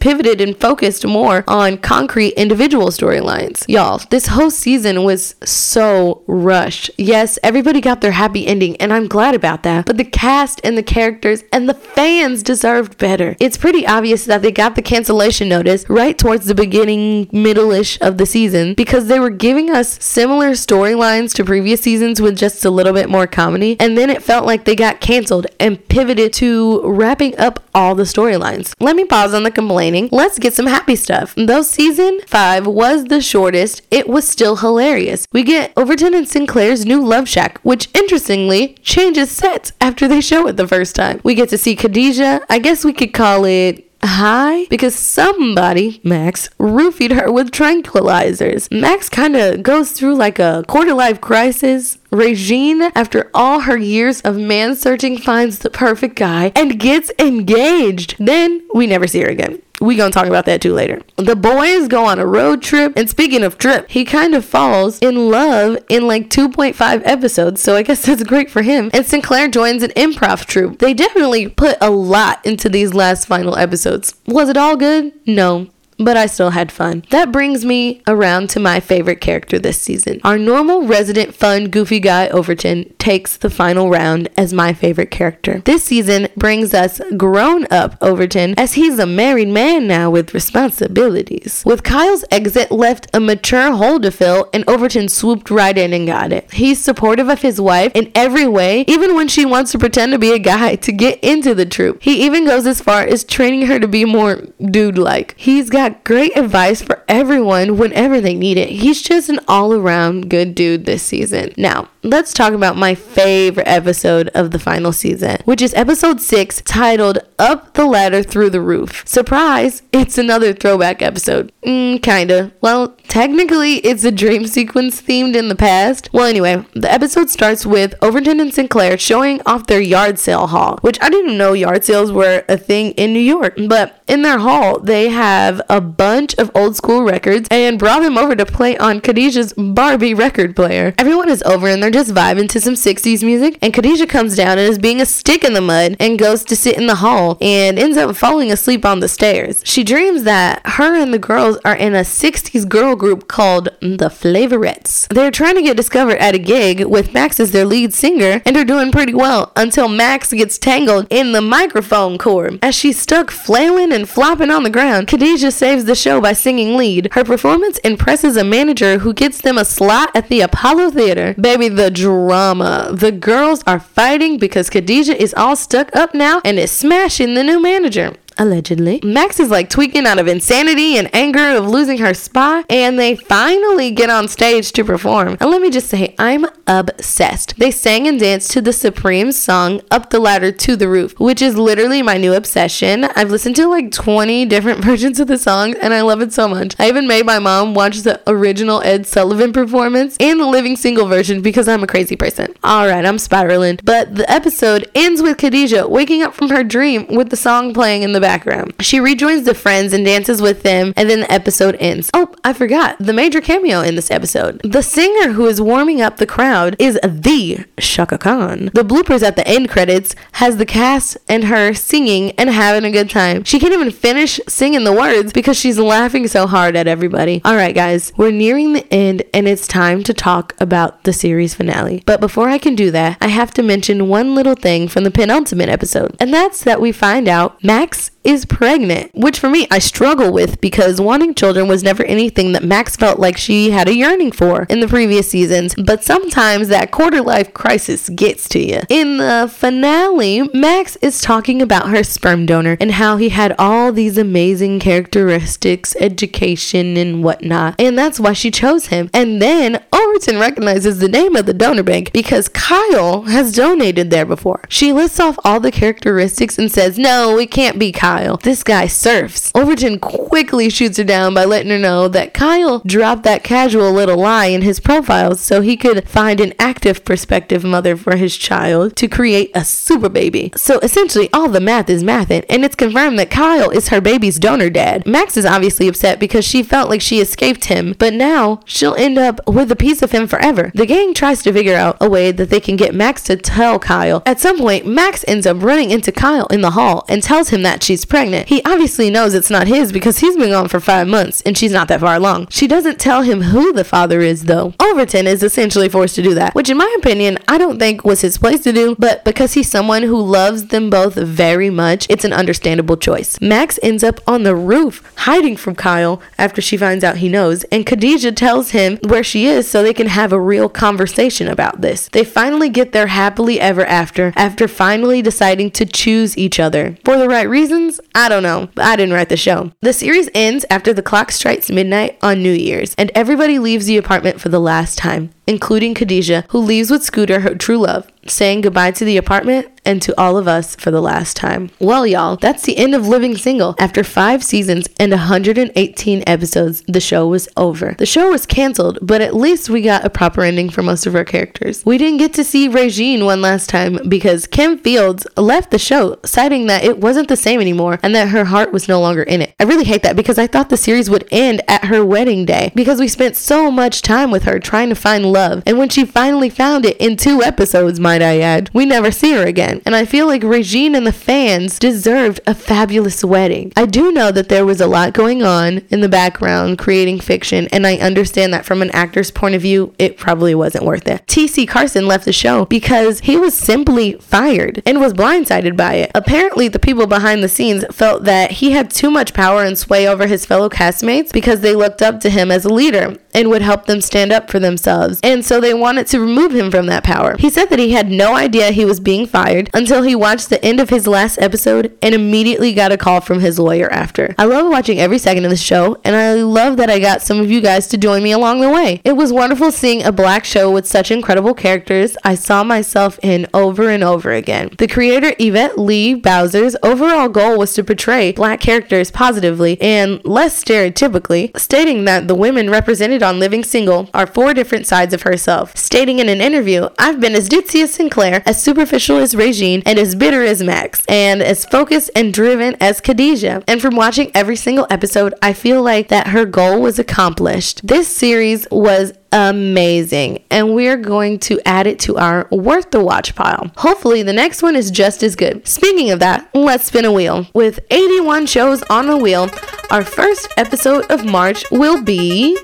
pivoted 0.00 0.40
and 0.40 0.56
focused 0.56 1.06
more 1.06 1.44
on 1.46 1.78
concrete 1.78 2.34
individual 2.34 2.88
storylines. 2.88 3.64
Y'all, 3.68 4.00
this 4.10 4.28
whole 4.28 4.50
season 4.50 5.04
was 5.04 5.34
so 5.44 6.22
rushed. 6.26 6.90
Yes, 6.98 7.38
everybody 7.42 7.80
got 7.80 8.00
their 8.00 8.12
happy 8.12 8.46
ending, 8.46 8.76
and 8.76 8.92
I'm 8.92 9.06
glad 9.08 9.34
about 9.34 9.62
that 9.62 9.72
that, 9.72 9.86
but 9.86 9.96
the 9.96 10.04
cast 10.04 10.60
and 10.64 10.76
the 10.76 10.82
characters 10.82 11.42
and 11.52 11.68
the 11.68 11.74
fans 11.74 12.42
deserved 12.42 12.98
better. 12.98 13.36
It's 13.40 13.56
pretty 13.56 13.86
obvious 13.86 14.24
that 14.26 14.42
they 14.42 14.52
got 14.52 14.74
the 14.74 14.82
cancellation 14.82 15.48
notice 15.48 15.88
right 15.88 16.16
towards 16.16 16.46
the 16.46 16.54
beginning, 16.54 17.28
middle-ish 17.52 18.00
of 18.00 18.16
the 18.16 18.24
season 18.24 18.72
because 18.72 19.08
they 19.08 19.20
were 19.20 19.28
giving 19.28 19.70
us 19.70 20.02
similar 20.02 20.52
storylines 20.52 21.34
to 21.34 21.44
previous 21.44 21.82
seasons 21.82 22.18
with 22.18 22.34
just 22.34 22.64
a 22.64 22.70
little 22.70 22.94
bit 22.94 23.10
more 23.10 23.26
comedy, 23.26 23.76
and 23.78 23.98
then 23.98 24.08
it 24.08 24.22
felt 24.22 24.46
like 24.46 24.64
they 24.64 24.74
got 24.74 25.02
canceled 25.02 25.46
and 25.60 25.86
pivoted 25.88 26.32
to 26.32 26.80
wrapping 26.82 27.36
up 27.38 27.62
all 27.74 27.94
the 27.94 28.04
storylines. 28.04 28.72
Let 28.80 28.96
me 28.96 29.04
pause 29.04 29.34
on 29.34 29.42
the 29.42 29.50
complaining. 29.50 30.08
Let's 30.10 30.38
get 30.38 30.54
some 30.54 30.66
happy 30.66 30.96
stuff. 30.96 31.34
Though 31.36 31.60
season 31.60 32.20
5 32.26 32.66
was 32.66 33.04
the 33.04 33.20
shortest, 33.20 33.82
it 33.90 34.08
was 34.08 34.26
still 34.26 34.56
hilarious. 34.56 35.26
We 35.30 35.42
get 35.42 35.74
Overton 35.76 36.14
and 36.14 36.26
Sinclair's 36.26 36.86
new 36.86 37.04
love 37.04 37.28
shack, 37.28 37.58
which 37.62 37.90
interestingly 37.92 38.78
changes 38.82 39.30
sets 39.30 39.74
after 39.78 40.08
they 40.08 40.22
show 40.22 40.46
it 40.48 40.56
the 40.56 40.66
first 40.66 40.96
time. 40.96 41.20
We 41.22 41.34
get 41.34 41.50
to 41.50 41.58
see 41.58 41.76
Khadijah. 41.76 42.46
I 42.48 42.58
guess 42.58 42.82
we 42.82 42.94
could 42.94 43.12
call 43.12 43.44
it 43.44 43.91
high 44.04 44.66
because 44.66 44.94
somebody, 44.94 46.00
Max, 46.04 46.48
roofied 46.58 47.12
her 47.12 47.30
with 47.30 47.50
tranquilizers. 47.50 48.70
Max 48.70 49.08
kind 49.08 49.36
of 49.36 49.62
goes 49.62 49.92
through 49.92 50.14
like 50.14 50.38
a 50.38 50.64
quarter 50.68 50.94
life 50.94 51.20
crisis. 51.20 51.98
Regine, 52.10 52.82
after 52.94 53.30
all 53.32 53.60
her 53.60 53.76
years 53.76 54.20
of 54.20 54.36
man 54.36 54.76
searching, 54.76 55.16
finds 55.16 55.60
the 55.60 55.70
perfect 55.70 56.16
guy 56.16 56.52
and 56.54 56.78
gets 56.78 57.10
engaged. 57.18 58.16
Then 58.18 58.62
we 58.74 58.86
never 58.86 59.06
see 59.06 59.20
her 59.20 59.28
again 59.28 59.62
we 59.82 59.96
gonna 59.96 60.10
talk 60.10 60.26
about 60.26 60.46
that 60.46 60.60
too 60.60 60.72
later. 60.72 61.02
The 61.16 61.36
boys 61.36 61.88
go 61.88 62.04
on 62.04 62.18
a 62.18 62.26
road 62.26 62.62
trip, 62.62 62.92
and 62.96 63.10
speaking 63.10 63.42
of 63.42 63.58
trip, 63.58 63.90
he 63.90 64.04
kind 64.04 64.34
of 64.34 64.44
falls 64.44 64.98
in 65.00 65.30
love 65.30 65.78
in 65.88 66.06
like 66.06 66.30
2.5 66.30 67.02
episodes, 67.04 67.60
so 67.60 67.76
I 67.76 67.82
guess 67.82 68.02
that's 68.06 68.22
great 68.22 68.50
for 68.50 68.62
him. 68.62 68.90
And 68.92 69.04
Sinclair 69.04 69.48
joins 69.48 69.82
an 69.82 69.90
improv 69.90 70.46
troupe. 70.46 70.78
They 70.78 70.94
definitely 70.94 71.48
put 71.48 71.76
a 71.80 71.90
lot 71.90 72.44
into 72.46 72.68
these 72.68 72.94
last 72.94 73.26
final 73.26 73.56
episodes. 73.56 74.14
Was 74.26 74.48
it 74.48 74.56
all 74.56 74.76
good? 74.76 75.12
No 75.26 75.71
but 76.04 76.16
I 76.16 76.26
still 76.26 76.50
had 76.50 76.72
fun. 76.72 77.04
That 77.10 77.32
brings 77.32 77.64
me 77.64 78.02
around 78.06 78.50
to 78.50 78.60
my 78.60 78.80
favorite 78.80 79.20
character 79.20 79.58
this 79.58 79.80
season. 79.80 80.20
Our 80.24 80.38
normal 80.38 80.86
resident 80.86 81.34
fun 81.34 81.68
goofy 81.68 82.00
guy 82.00 82.28
Overton 82.28 82.92
takes 82.98 83.36
the 83.36 83.50
final 83.50 83.90
round 83.90 84.28
as 84.36 84.52
my 84.52 84.72
favorite 84.72 85.10
character. 85.10 85.62
This 85.64 85.84
season 85.84 86.28
brings 86.36 86.74
us 86.74 87.00
grown 87.16 87.66
up 87.70 87.96
Overton 88.00 88.54
as 88.56 88.74
he's 88.74 88.98
a 88.98 89.06
married 89.06 89.48
man 89.48 89.86
now 89.86 90.10
with 90.10 90.34
responsibilities. 90.34 91.62
With 91.66 91.82
Kyle's 91.82 92.24
exit 92.30 92.70
left 92.70 93.08
a 93.12 93.20
mature 93.20 93.72
hole 93.72 94.00
to 94.00 94.10
fill 94.10 94.48
and 94.52 94.64
Overton 94.68 95.08
swooped 95.08 95.50
right 95.50 95.76
in 95.76 95.92
and 95.92 96.06
got 96.06 96.32
it. 96.32 96.52
He's 96.52 96.82
supportive 96.82 97.28
of 97.28 97.42
his 97.42 97.60
wife 97.60 97.92
in 97.94 98.10
every 98.14 98.46
way, 98.46 98.84
even 98.86 99.14
when 99.14 99.28
she 99.28 99.44
wants 99.44 99.72
to 99.72 99.78
pretend 99.78 100.12
to 100.12 100.18
be 100.18 100.32
a 100.32 100.38
guy 100.38 100.76
to 100.76 100.92
get 100.92 101.18
into 101.20 101.54
the 101.54 101.66
troupe. 101.66 102.02
He 102.02 102.24
even 102.24 102.44
goes 102.44 102.66
as 102.66 102.80
far 102.80 103.02
as 103.02 103.24
training 103.24 103.66
her 103.66 103.78
to 103.78 103.88
be 103.88 104.04
more 104.04 104.42
dude 104.60 104.98
like. 104.98 105.34
He's 105.36 105.70
got 105.70 105.91
great 106.04 106.36
advice 106.36 106.82
for 106.82 107.02
everyone 107.08 107.76
whenever 107.76 108.20
they 108.20 108.34
need 108.34 108.56
it. 108.58 108.70
He's 108.70 109.02
just 109.02 109.28
an 109.28 109.40
all 109.48 109.72
around 109.72 110.30
good 110.30 110.54
dude 110.54 110.86
this 110.86 111.02
season. 111.02 111.52
Now, 111.56 111.88
let's 112.02 112.32
talk 112.32 112.52
about 112.52 112.76
my 112.76 112.94
favorite 112.94 113.68
episode 113.68 114.28
of 114.28 114.50
the 114.50 114.58
final 114.58 114.92
season, 114.92 115.38
which 115.44 115.62
is 115.62 115.74
episode 115.74 116.20
6 116.20 116.62
titled 116.62 117.18
Up 117.38 117.74
the 117.74 117.86
Ladder 117.86 118.22
Through 118.22 118.50
the 118.50 118.60
Roof. 118.60 119.02
Surprise, 119.06 119.82
it's 119.92 120.18
another 120.18 120.52
throwback 120.52 121.02
episode. 121.02 121.52
Mm, 121.64 122.02
kinda. 122.02 122.52
Well, 122.60 122.96
technically, 123.08 123.76
it's 123.76 124.04
a 124.04 124.10
dream 124.10 124.46
sequence 124.46 125.00
themed 125.00 125.36
in 125.36 125.48
the 125.48 125.54
past. 125.54 126.08
Well, 126.12 126.26
anyway, 126.26 126.64
the 126.74 126.92
episode 126.92 127.30
starts 127.30 127.64
with 127.64 127.94
Overton 128.02 128.40
and 128.40 128.52
Sinclair 128.52 128.98
showing 128.98 129.40
off 129.46 129.66
their 129.66 129.80
yard 129.80 130.18
sale 130.18 130.48
haul, 130.48 130.78
which 130.82 130.98
I 131.00 131.08
didn't 131.08 131.38
know 131.38 131.52
yard 131.52 131.84
sales 131.84 132.10
were 132.10 132.44
a 132.48 132.56
thing 132.56 132.92
in 132.92 133.12
New 133.12 133.20
York, 133.20 133.54
but 133.68 134.01
in 134.06 134.22
their 134.22 134.38
hall, 134.38 134.78
they 134.80 135.08
have 135.08 135.60
a 135.68 135.80
bunch 135.80 136.34
of 136.34 136.50
old 136.54 136.76
school 136.76 137.02
records 137.02 137.48
and 137.50 137.78
brought 137.78 138.00
them 138.00 138.18
over 138.18 138.34
to 138.34 138.44
play 138.44 138.76
on 138.76 139.00
Khadijah's 139.00 139.52
Barbie 139.54 140.14
record 140.14 140.56
player. 140.56 140.94
Everyone 140.98 141.28
is 141.28 141.42
over 141.44 141.68
and 141.68 141.82
they're 141.82 141.90
just 141.90 142.12
vibing 142.12 142.48
to 142.50 142.60
some 142.60 142.74
60s 142.74 143.22
music, 143.24 143.58
and 143.62 143.72
Khadijah 143.72 144.06
comes 144.06 144.36
down 144.36 144.58
and 144.58 144.68
is 144.68 144.78
being 144.78 145.00
a 145.00 145.06
stick 145.06 145.44
in 145.44 145.52
the 145.52 145.60
mud 145.60 145.96
and 146.00 146.18
goes 146.18 146.44
to 146.44 146.56
sit 146.56 146.76
in 146.76 146.86
the 146.86 146.96
hall 146.96 147.38
and 147.40 147.78
ends 147.78 147.96
up 147.96 148.16
falling 148.16 148.50
asleep 148.50 148.84
on 148.84 149.00
the 149.00 149.08
stairs. 149.08 149.62
She 149.64 149.84
dreams 149.84 150.24
that 150.24 150.60
her 150.64 150.94
and 150.94 151.12
the 151.12 151.18
girls 151.18 151.58
are 151.64 151.76
in 151.76 151.94
a 151.94 152.00
60s 152.00 152.68
girl 152.68 152.96
group 152.96 153.28
called 153.28 153.66
the 153.80 154.10
Flavorettes. 154.10 155.08
They're 155.08 155.30
trying 155.30 155.56
to 155.56 155.62
get 155.62 155.76
discovered 155.76 156.18
at 156.18 156.34
a 156.34 156.38
gig 156.38 156.84
with 156.84 157.14
Max 157.14 157.38
as 157.38 157.52
their 157.52 157.64
lead 157.64 157.94
singer 157.94 158.42
and 158.44 158.56
are 158.56 158.64
doing 158.64 158.90
pretty 158.92 159.14
well 159.14 159.52
until 159.56 159.88
Max 159.88 160.32
gets 160.32 160.58
tangled 160.58 161.06
in 161.10 161.32
the 161.32 161.40
microphone 161.40 162.18
cord. 162.18 162.58
As 162.62 162.74
she's 162.74 163.00
stuck 163.00 163.30
flailing 163.30 163.91
and 163.92 164.08
flopping 164.08 164.50
on 164.50 164.62
the 164.62 164.70
ground, 164.70 165.06
Khadijah 165.06 165.52
saves 165.52 165.84
the 165.84 165.94
show 165.94 166.20
by 166.20 166.32
singing 166.32 166.76
lead. 166.76 167.10
Her 167.12 167.24
performance 167.24 167.78
impresses 167.78 168.36
a 168.36 168.44
manager 168.44 168.98
who 168.98 169.12
gets 169.12 169.40
them 169.40 169.58
a 169.58 169.64
slot 169.64 170.10
at 170.14 170.28
the 170.28 170.40
Apollo 170.40 170.90
Theater. 170.92 171.34
Baby, 171.38 171.68
the 171.68 171.90
drama. 171.90 172.90
The 172.92 173.12
girls 173.12 173.62
are 173.66 173.78
fighting 173.78 174.38
because 174.38 174.70
Khadijah 174.70 175.20
is 175.20 175.34
all 175.34 175.56
stuck 175.56 175.94
up 175.94 176.14
now 176.14 176.40
and 176.44 176.58
is 176.58 176.70
smashing 176.70 177.34
the 177.34 177.44
new 177.44 177.60
manager. 177.60 178.14
Allegedly. 178.38 179.00
Max 179.02 179.40
is 179.40 179.50
like 179.50 179.70
tweaking 179.70 180.06
out 180.06 180.18
of 180.18 180.28
insanity 180.28 180.96
and 180.96 181.14
anger 181.14 181.56
of 181.56 181.68
losing 181.68 181.98
her 181.98 182.14
spot, 182.14 182.64
and 182.70 182.98
they 182.98 183.16
finally 183.16 183.90
get 183.90 184.10
on 184.10 184.28
stage 184.28 184.72
to 184.72 184.84
perform. 184.84 185.36
And 185.40 185.50
let 185.50 185.60
me 185.60 185.70
just 185.70 185.88
say, 185.88 186.14
I'm 186.18 186.46
obsessed. 186.66 187.58
They 187.58 187.70
sang 187.70 188.06
and 188.06 188.18
danced 188.18 188.50
to 188.52 188.60
the 188.60 188.72
Supreme 188.72 189.32
song 189.32 189.80
Up 189.90 190.10
the 190.10 190.20
Ladder 190.20 190.52
to 190.52 190.76
the 190.76 190.88
Roof, 190.88 191.18
which 191.18 191.42
is 191.42 191.56
literally 191.56 192.02
my 192.02 192.16
new 192.16 192.34
obsession. 192.34 193.04
I've 193.04 193.30
listened 193.30 193.56
to 193.56 193.68
like 193.68 193.90
20 193.90 194.46
different 194.46 194.84
versions 194.84 195.20
of 195.20 195.28
the 195.28 195.38
song, 195.38 195.74
and 195.82 195.92
I 195.92 196.00
love 196.00 196.22
it 196.22 196.32
so 196.32 196.48
much. 196.48 196.74
I 196.78 196.88
even 196.88 197.06
made 197.06 197.26
my 197.26 197.38
mom 197.38 197.74
watch 197.74 197.98
the 197.98 198.20
original 198.26 198.82
Ed 198.82 199.06
Sullivan 199.06 199.52
performance 199.52 200.16
and 200.18 200.40
the 200.40 200.46
living 200.46 200.76
single 200.76 201.06
version 201.06 201.42
because 201.42 201.68
I'm 201.68 201.82
a 201.82 201.86
crazy 201.86 202.16
person. 202.16 202.54
Alright, 202.64 203.04
I'm 203.04 203.18
spiraling. 203.18 203.78
But 203.84 204.14
the 204.14 204.30
episode 204.30 204.90
ends 204.94 205.22
with 205.22 205.38
Khadijah 205.38 205.88
waking 205.88 206.22
up 206.22 206.34
from 206.34 206.50
her 206.50 206.64
dream 206.64 207.06
with 207.08 207.30
the 207.30 207.36
song 207.36 207.74
playing 207.74 208.02
in 208.02 208.12
the 208.12 208.20
background. 208.22 208.72
She 208.80 209.00
rejoins 209.00 209.44
the 209.44 209.54
friends 209.54 209.92
and 209.92 210.06
dances 210.06 210.40
with 210.40 210.62
them, 210.62 210.94
and 210.96 211.10
then 211.10 211.20
the 211.20 211.32
episode 211.32 211.76
ends. 211.78 212.10
Oh, 212.14 212.34
I 212.42 212.54
forgot 212.54 212.96
the 212.98 213.12
major 213.12 213.42
cameo 213.42 213.82
in 213.82 213.96
this 213.96 214.10
episode. 214.10 214.62
The 214.64 214.82
singer 214.82 215.32
who 215.32 215.44
is 215.44 215.60
warming 215.60 216.00
up 216.00 216.16
the 216.16 216.26
crowd 216.26 216.76
is 216.78 216.98
the 217.02 217.66
Chaka 217.78 218.16
Khan. 218.16 218.70
The 218.72 218.84
bloopers 218.84 219.22
at 219.22 219.36
the 219.36 219.46
end 219.46 219.68
credits 219.68 220.14
has 220.32 220.56
the 220.56 220.64
cast 220.64 221.18
and 221.28 221.44
her 221.44 221.74
singing 221.74 222.30
and 222.32 222.48
having 222.48 222.84
a 222.84 222.90
good 222.90 223.10
time. 223.10 223.44
She 223.44 223.58
can't 223.58 223.74
even 223.74 223.90
finish 223.90 224.40
singing 224.48 224.84
the 224.84 224.92
words 224.92 225.32
because 225.32 225.58
she's 225.58 225.78
laughing 225.78 226.28
so 226.28 226.46
hard 226.46 226.76
at 226.76 226.86
everybody. 226.86 227.42
All 227.44 227.56
right, 227.56 227.74
guys, 227.74 228.12
we're 228.16 228.30
nearing 228.30 228.72
the 228.72 228.92
end 228.92 229.24
and 229.34 229.48
it's 229.48 229.66
time 229.66 230.02
to 230.04 230.14
talk 230.14 230.54
about 230.60 231.04
the 231.04 231.12
series 231.12 231.54
finale. 231.54 232.02
But 232.06 232.20
before 232.20 232.48
I 232.48 232.58
can 232.58 232.74
do 232.74 232.90
that, 232.92 233.18
I 233.20 233.28
have 233.28 233.52
to 233.54 233.62
mention 233.62 234.08
one 234.08 234.34
little 234.34 234.54
thing 234.54 234.88
from 234.88 235.04
the 235.04 235.10
penultimate 235.10 235.68
episode, 235.68 236.16
and 236.20 236.32
that's 236.32 236.62
that 236.64 236.80
we 236.80 236.92
find 236.92 237.28
out 237.28 237.62
Max 237.64 238.11
is 238.24 238.44
pregnant, 238.44 239.10
which 239.14 239.38
for 239.38 239.48
me 239.48 239.66
I 239.70 239.78
struggle 239.78 240.32
with 240.32 240.60
because 240.60 241.00
wanting 241.00 241.34
children 241.34 241.68
was 241.68 241.82
never 241.82 242.04
anything 242.04 242.52
that 242.52 242.64
Max 242.64 242.96
felt 242.96 243.18
like 243.18 243.36
she 243.36 243.70
had 243.70 243.88
a 243.88 243.94
yearning 243.94 244.32
for 244.32 244.66
in 244.68 244.80
the 244.80 244.88
previous 244.88 245.28
seasons, 245.28 245.74
but 245.74 246.04
sometimes 246.04 246.68
that 246.68 246.90
quarter 246.90 247.20
life 247.20 247.52
crisis 247.54 248.08
gets 248.10 248.48
to 248.50 248.58
you. 248.58 248.80
In 248.88 249.16
the 249.16 249.50
finale, 249.52 250.48
Max 250.54 250.96
is 250.96 251.20
talking 251.20 251.60
about 251.60 251.90
her 251.90 252.02
sperm 252.04 252.46
donor 252.46 252.76
and 252.80 252.92
how 252.92 253.16
he 253.16 253.30
had 253.30 253.54
all 253.58 253.92
these 253.92 254.18
amazing 254.18 254.80
characteristics, 254.80 255.96
education, 255.98 256.96
and 256.96 257.24
whatnot, 257.24 257.74
and 257.78 257.98
that's 257.98 258.20
why 258.20 258.32
she 258.32 258.50
chose 258.50 258.86
him. 258.86 259.10
And 259.12 259.42
then 259.42 259.82
Overton 259.92 260.38
recognizes 260.38 260.98
the 260.98 261.08
name 261.08 261.36
of 261.36 261.46
the 261.46 261.54
donor 261.54 261.82
bank 261.82 262.12
because 262.12 262.48
Kyle 262.48 263.22
has 263.22 263.54
donated 263.54 264.10
there 264.10 264.26
before. 264.26 264.62
She 264.68 264.92
lists 264.92 265.20
off 265.20 265.38
all 265.44 265.60
the 265.60 265.72
characteristics 265.72 266.58
and 266.58 266.70
says, 266.70 266.98
No, 266.98 267.38
it 267.38 267.50
can't 267.50 267.78
be 267.78 267.92
Kyle. 267.92 268.11
Kyle. 268.12 268.36
This 268.42 268.62
guy 268.62 268.88
surfs. 268.88 269.50
Overton 269.54 269.98
quickly 269.98 270.68
shoots 270.68 270.98
her 270.98 271.04
down 271.04 271.32
by 271.32 271.46
letting 271.46 271.70
her 271.70 271.78
know 271.78 272.08
that 272.08 272.34
Kyle 272.34 272.80
dropped 272.84 273.22
that 273.22 273.42
casual 273.42 273.90
little 273.90 274.18
lie 274.18 274.46
in 274.46 274.60
his 274.60 274.80
profile 274.80 275.34
so 275.34 275.62
he 275.62 275.78
could 275.78 276.06
find 276.06 276.38
an 276.38 276.52
active 276.58 277.06
prospective 277.06 277.64
mother 277.64 277.96
for 277.96 278.16
his 278.16 278.36
child 278.36 278.96
to 278.96 279.08
create 279.08 279.50
a 279.54 279.64
super 279.64 280.10
baby. 280.10 280.52
So 280.56 280.78
essentially, 280.80 281.30
all 281.32 281.48
the 281.48 281.58
math 281.58 281.88
is 281.88 282.04
mathing, 282.04 282.44
and 282.50 282.66
it's 282.66 282.74
confirmed 282.74 283.18
that 283.18 283.30
Kyle 283.30 283.70
is 283.70 283.88
her 283.88 284.02
baby's 284.02 284.38
donor 284.38 284.68
dad. 284.68 285.06
Max 285.06 285.38
is 285.38 285.46
obviously 285.46 285.88
upset 285.88 286.20
because 286.20 286.44
she 286.44 286.62
felt 286.62 286.90
like 286.90 287.00
she 287.00 287.18
escaped 287.18 287.66
him, 287.66 287.94
but 287.98 288.12
now 288.12 288.60
she'll 288.66 288.94
end 288.96 289.16
up 289.16 289.40
with 289.46 289.72
a 289.72 289.76
piece 289.76 290.02
of 290.02 290.12
him 290.12 290.26
forever. 290.26 290.70
The 290.74 290.84
gang 290.84 291.14
tries 291.14 291.42
to 291.44 291.52
figure 291.52 291.76
out 291.76 291.96
a 291.98 292.10
way 292.10 292.30
that 292.30 292.50
they 292.50 292.60
can 292.60 292.76
get 292.76 292.94
Max 292.94 293.22
to 293.24 293.36
tell 293.36 293.78
Kyle. 293.78 294.22
At 294.26 294.38
some 294.38 294.58
point, 294.58 294.86
Max 294.86 295.24
ends 295.26 295.46
up 295.46 295.62
running 295.62 295.90
into 295.90 296.12
Kyle 296.12 296.46
in 296.48 296.60
the 296.60 296.72
hall 296.72 297.06
and 297.08 297.22
tells 297.22 297.48
him 297.48 297.62
that 297.62 297.82
she's 297.82 298.01
pregnant. 298.04 298.48
He 298.48 298.62
obviously 298.64 299.10
knows 299.10 299.34
it's 299.34 299.50
not 299.50 299.66
his 299.66 299.92
because 299.92 300.18
he's 300.18 300.36
been 300.36 300.50
gone 300.50 300.68
for 300.68 300.80
five 300.80 301.08
months 301.08 301.40
and 301.42 301.56
she's 301.56 301.72
not 301.72 301.88
that 301.88 302.00
far 302.00 302.16
along. 302.16 302.48
She 302.50 302.66
doesn't 302.66 303.00
tell 303.00 303.22
him 303.22 303.42
who 303.42 303.72
the 303.72 303.84
father 303.84 304.20
is, 304.20 304.44
though. 304.44 304.74
Overton 304.80 305.26
is 305.26 305.42
essentially 305.42 305.88
forced 305.88 306.14
to 306.16 306.22
do 306.22 306.34
that, 306.34 306.54
which, 306.54 306.70
in 306.70 306.76
my 306.76 306.94
opinion, 306.98 307.38
I 307.48 307.58
don't 307.58 307.78
think 307.78 308.04
was 308.04 308.20
his 308.20 308.38
place 308.38 308.62
to 308.64 308.72
do, 308.72 308.96
but 308.98 309.24
because 309.24 309.54
he's 309.54 309.70
someone 309.70 310.02
who 310.02 310.20
loves 310.20 310.66
them 310.66 310.90
both 310.90 311.14
very 311.14 311.70
much, 311.70 312.06
it's 312.08 312.24
an 312.24 312.32
understandable 312.32 312.96
choice. 312.96 313.40
Max 313.40 313.78
ends 313.82 314.04
up 314.04 314.20
on 314.26 314.42
the 314.42 314.54
roof, 314.54 315.02
hiding 315.18 315.56
from 315.56 315.74
Kyle 315.74 316.20
after 316.38 316.60
she 316.60 316.76
finds 316.76 317.04
out 317.04 317.18
he 317.18 317.28
knows, 317.28 317.64
and 317.64 317.86
Khadijah 317.86 318.32
tells 318.32 318.70
him 318.70 318.98
where 319.04 319.24
she 319.24 319.46
is 319.46 319.68
so 319.68 319.82
they 319.82 319.94
can 319.94 320.08
have 320.08 320.32
a 320.32 320.40
real 320.40 320.68
conversation 320.68 321.48
about 321.48 321.80
this. 321.80 322.08
They 322.08 322.24
finally 322.24 322.68
get 322.68 322.92
there 322.92 323.08
happily 323.08 323.60
ever 323.60 323.84
after, 323.84 324.32
after 324.36 324.68
finally 324.68 325.22
deciding 325.22 325.70
to 325.72 325.86
choose 325.86 326.36
each 326.36 326.58
other. 326.58 326.96
For 327.04 327.16
the 327.16 327.28
right 327.28 327.48
reasons? 327.48 327.91
I 328.14 328.28
don't 328.28 328.42
know, 328.42 328.68
but 328.74 328.84
I 328.84 328.96
didn't 328.96 329.14
write 329.14 329.28
the 329.28 329.36
show. 329.36 329.72
The 329.80 329.92
series 329.92 330.28
ends 330.34 330.64
after 330.70 330.92
the 330.92 331.02
clock 331.02 331.30
strikes 331.30 331.70
midnight 331.70 332.18
on 332.22 332.42
New 332.42 332.52
Year's, 332.52 332.94
and 332.96 333.10
everybody 333.14 333.58
leaves 333.58 333.86
the 333.86 333.96
apartment 333.96 334.40
for 334.40 334.48
the 334.48 334.60
last 334.60 334.98
time 334.98 335.30
including 335.52 335.94
Khadijah, 335.94 336.46
who 336.48 336.58
leaves 336.58 336.90
with 336.90 337.04
Scooter, 337.04 337.40
her 337.40 337.54
true 337.54 337.78
love, 337.78 338.10
saying 338.26 338.62
goodbye 338.62 338.90
to 338.92 339.04
the 339.04 339.18
apartment 339.18 339.68
and 339.84 340.00
to 340.00 340.18
all 340.18 340.36
of 340.36 340.46
us 340.46 340.76
for 340.76 340.90
the 340.90 341.00
last 341.00 341.36
time. 341.36 341.70
Well, 341.80 342.06
y'all, 342.06 342.36
that's 342.36 342.62
the 342.62 342.78
end 342.78 342.94
of 342.94 343.08
Living 343.08 343.36
Single. 343.36 343.74
After 343.78 344.04
five 344.04 344.44
seasons 344.44 344.88
and 344.98 345.10
118 345.10 346.22
episodes, 346.26 346.82
the 346.86 347.00
show 347.00 347.26
was 347.26 347.48
over. 347.56 347.94
The 347.98 348.06
show 348.06 348.30
was 348.30 348.46
canceled, 348.46 348.98
but 349.02 349.20
at 349.20 349.34
least 349.34 349.68
we 349.68 349.82
got 349.82 350.04
a 350.04 350.10
proper 350.10 350.42
ending 350.42 350.70
for 350.70 350.82
most 350.82 351.06
of 351.06 351.16
our 351.16 351.24
characters. 351.24 351.84
We 351.84 351.98
didn't 351.98 352.18
get 352.18 352.32
to 352.34 352.44
see 352.44 352.68
Regine 352.68 353.24
one 353.24 353.42
last 353.42 353.68
time 353.68 353.98
because 354.08 354.46
Kim 354.46 354.78
Fields 354.78 355.26
left 355.36 355.70
the 355.70 355.78
show, 355.78 356.18
citing 356.24 356.66
that 356.68 356.84
it 356.84 356.98
wasn't 356.98 357.28
the 357.28 357.36
same 357.36 357.60
anymore 357.60 357.98
and 358.02 358.14
that 358.14 358.28
her 358.28 358.44
heart 358.44 358.72
was 358.72 358.88
no 358.88 359.00
longer 359.00 359.24
in 359.24 359.42
it. 359.42 359.54
I 359.58 359.64
really 359.64 359.84
hate 359.84 360.02
that 360.04 360.16
because 360.16 360.38
I 360.38 360.46
thought 360.46 360.68
the 360.68 360.76
series 360.76 361.10
would 361.10 361.26
end 361.32 361.60
at 361.68 361.86
her 361.86 362.04
wedding 362.04 362.44
day 362.44 362.72
because 362.74 363.00
we 363.00 363.08
spent 363.08 363.36
so 363.36 363.70
much 363.70 364.02
time 364.02 364.30
with 364.30 364.44
her 364.44 364.58
trying 364.60 364.88
to 364.90 364.94
find 364.94 365.26
love. 365.26 365.41
And 365.66 365.78
when 365.78 365.88
she 365.88 366.04
finally 366.04 366.48
found 366.48 366.84
it 366.84 366.96
in 366.98 367.16
two 367.16 367.42
episodes, 367.42 368.00
might 368.00 368.22
I 368.22 368.40
add, 368.40 368.70
we 368.72 368.86
never 368.86 369.10
see 369.10 369.32
her 369.32 369.44
again. 369.44 369.82
And 369.84 369.94
I 369.94 370.04
feel 370.04 370.26
like 370.26 370.42
Regine 370.42 370.94
and 370.94 371.06
the 371.06 371.12
fans 371.12 371.78
deserved 371.78 372.40
a 372.46 372.54
fabulous 372.54 373.24
wedding. 373.24 373.72
I 373.76 373.86
do 373.86 374.12
know 374.12 374.30
that 374.32 374.48
there 374.48 374.64
was 374.64 374.80
a 374.80 374.86
lot 374.86 375.12
going 375.12 375.42
on 375.42 375.78
in 375.90 376.00
the 376.00 376.08
background 376.08 376.78
creating 376.78 377.20
fiction, 377.20 377.68
and 377.72 377.86
I 377.86 377.96
understand 377.96 378.52
that 378.52 378.64
from 378.64 378.82
an 378.82 378.90
actor's 378.90 379.30
point 379.30 379.54
of 379.54 379.62
view, 379.62 379.94
it 379.98 380.16
probably 380.16 380.54
wasn't 380.54 380.84
worth 380.84 381.06
it. 381.06 381.26
T.C. 381.26 381.66
Carson 381.66 382.06
left 382.06 382.24
the 382.24 382.32
show 382.32 382.66
because 382.66 383.20
he 383.20 383.36
was 383.36 383.54
simply 383.54 384.14
fired 384.14 384.82
and 384.86 385.00
was 385.00 385.14
blindsided 385.14 385.76
by 385.76 385.94
it. 385.94 386.10
Apparently, 386.14 386.68
the 386.68 386.78
people 386.78 387.06
behind 387.06 387.42
the 387.42 387.48
scenes 387.48 387.84
felt 387.90 388.24
that 388.24 388.52
he 388.52 388.72
had 388.72 388.90
too 388.90 389.10
much 389.10 389.34
power 389.34 389.62
and 389.62 389.78
sway 389.78 390.06
over 390.06 390.26
his 390.26 390.46
fellow 390.46 390.68
castmates 390.68 391.32
because 391.32 391.60
they 391.60 391.74
looked 391.74 392.02
up 392.02 392.20
to 392.20 392.30
him 392.30 392.50
as 392.50 392.64
a 392.64 392.72
leader 392.72 393.16
and 393.32 393.48
would 393.50 393.62
help 393.62 393.86
them 393.86 394.00
stand 394.00 394.32
up 394.32 394.50
for 394.50 394.58
themselves. 394.58 395.20
And 395.22 395.44
so 395.44 395.60
they 395.60 395.74
wanted 395.74 396.06
to 396.08 396.20
remove 396.20 396.54
him 396.54 396.70
from 396.70 396.86
that 396.86 397.04
power. 397.04 397.36
He 397.38 397.50
said 397.50 397.66
that 397.66 397.78
he 397.78 397.92
had 397.92 398.10
no 398.10 398.34
idea 398.34 398.70
he 398.70 398.84
was 398.84 399.00
being 399.00 399.26
fired 399.26 399.70
until 399.74 400.02
he 400.02 400.14
watched 400.14 400.50
the 400.50 400.64
end 400.64 400.80
of 400.80 400.90
his 400.90 401.06
last 401.06 401.38
episode 401.38 401.96
and 402.02 402.14
immediately 402.14 402.72
got 402.72 402.92
a 402.92 402.96
call 402.96 403.20
from 403.20 403.40
his 403.40 403.58
lawyer 403.58 403.90
after. 403.90 404.34
I 404.38 404.44
love 404.44 404.70
watching 404.70 404.98
every 404.98 405.18
second 405.18 405.44
of 405.44 405.50
the 405.50 405.56
show, 405.56 405.96
and 406.04 406.14
I 406.16 406.34
love 406.34 406.76
that 406.76 406.90
I 406.90 406.98
got 406.98 407.22
some 407.22 407.40
of 407.40 407.50
you 407.50 407.60
guys 407.60 407.86
to 407.88 407.98
join 407.98 408.22
me 408.22 408.32
along 408.32 408.60
the 408.60 408.70
way. 408.70 409.00
It 409.04 409.16
was 409.16 409.32
wonderful 409.32 409.70
seeing 409.72 410.02
a 410.02 410.12
black 410.12 410.44
show 410.44 410.70
with 410.70 410.86
such 410.86 411.10
incredible 411.10 411.54
characters 411.54 412.16
I 412.24 412.34
saw 412.34 412.64
myself 412.64 413.18
in 413.22 413.46
over 413.54 413.88
and 413.88 414.04
over 414.04 414.32
again. 414.32 414.70
The 414.78 414.88
creator 414.88 415.34
Yvette 415.38 415.78
Lee 415.78 416.14
Bowser's 416.14 416.76
overall 416.82 417.28
goal 417.28 417.58
was 417.58 417.74
to 417.74 417.84
portray 417.84 418.32
black 418.32 418.60
characters 418.60 419.10
positively 419.10 419.80
and 419.80 420.24
less 420.24 420.62
stereotypically, 420.62 421.56
stating 421.58 422.04
that 422.04 422.28
the 422.28 422.34
women 422.34 422.70
represented 422.70 423.21
on 423.22 423.38
Living 423.38 423.64
Single 423.64 424.08
are 424.14 424.26
four 424.26 424.54
different 424.54 424.86
sides 424.86 425.14
of 425.14 425.22
herself, 425.22 425.76
stating 425.76 426.18
in 426.18 426.28
an 426.28 426.40
interview, 426.40 426.88
I've 426.98 427.20
been 427.20 427.34
as 427.34 427.48
ditzy 427.48 427.82
as 427.82 427.94
Sinclair, 427.94 428.42
as 428.46 428.62
superficial 428.62 429.18
as 429.18 429.34
Regine, 429.34 429.82
and 429.86 429.98
as 429.98 430.14
bitter 430.14 430.42
as 430.42 430.62
Max, 430.62 431.04
and 431.06 431.42
as 431.42 431.64
focused 431.64 432.10
and 432.14 432.32
driven 432.32 432.76
as 432.80 433.00
Khadijah. 433.00 433.64
And 433.66 433.80
from 433.80 433.96
watching 433.96 434.30
every 434.34 434.56
single 434.56 434.86
episode, 434.90 435.34
I 435.42 435.52
feel 435.52 435.82
like 435.82 436.08
that 436.08 436.28
her 436.28 436.44
goal 436.44 436.80
was 436.80 436.98
accomplished. 436.98 437.86
This 437.86 438.08
series 438.08 438.66
was 438.70 439.12
amazing 439.32 440.44
and 440.50 440.74
we're 440.74 440.96
going 440.96 441.38
to 441.38 441.58
add 441.64 441.86
it 441.86 441.98
to 441.98 442.18
our 442.18 442.46
worth 442.50 442.90
the 442.90 443.02
watch 443.02 443.34
pile. 443.34 443.70
Hopefully 443.78 444.22
the 444.22 444.32
next 444.32 444.62
one 444.62 444.76
is 444.76 444.90
just 444.90 445.22
as 445.22 445.34
good. 445.36 445.66
Speaking 445.66 446.10
of 446.10 446.20
that, 446.20 446.48
let's 446.54 446.84
spin 446.84 447.04
a 447.04 447.12
wheel. 447.12 447.46
With 447.54 447.80
81 447.90 448.46
shows 448.46 448.82
on 448.84 449.06
the 449.06 449.16
wheel, 449.16 449.48
our 449.90 450.04
first 450.04 450.48
episode 450.56 451.10
of 451.10 451.24
March 451.24 451.64
will 451.70 452.02
be 452.02 452.58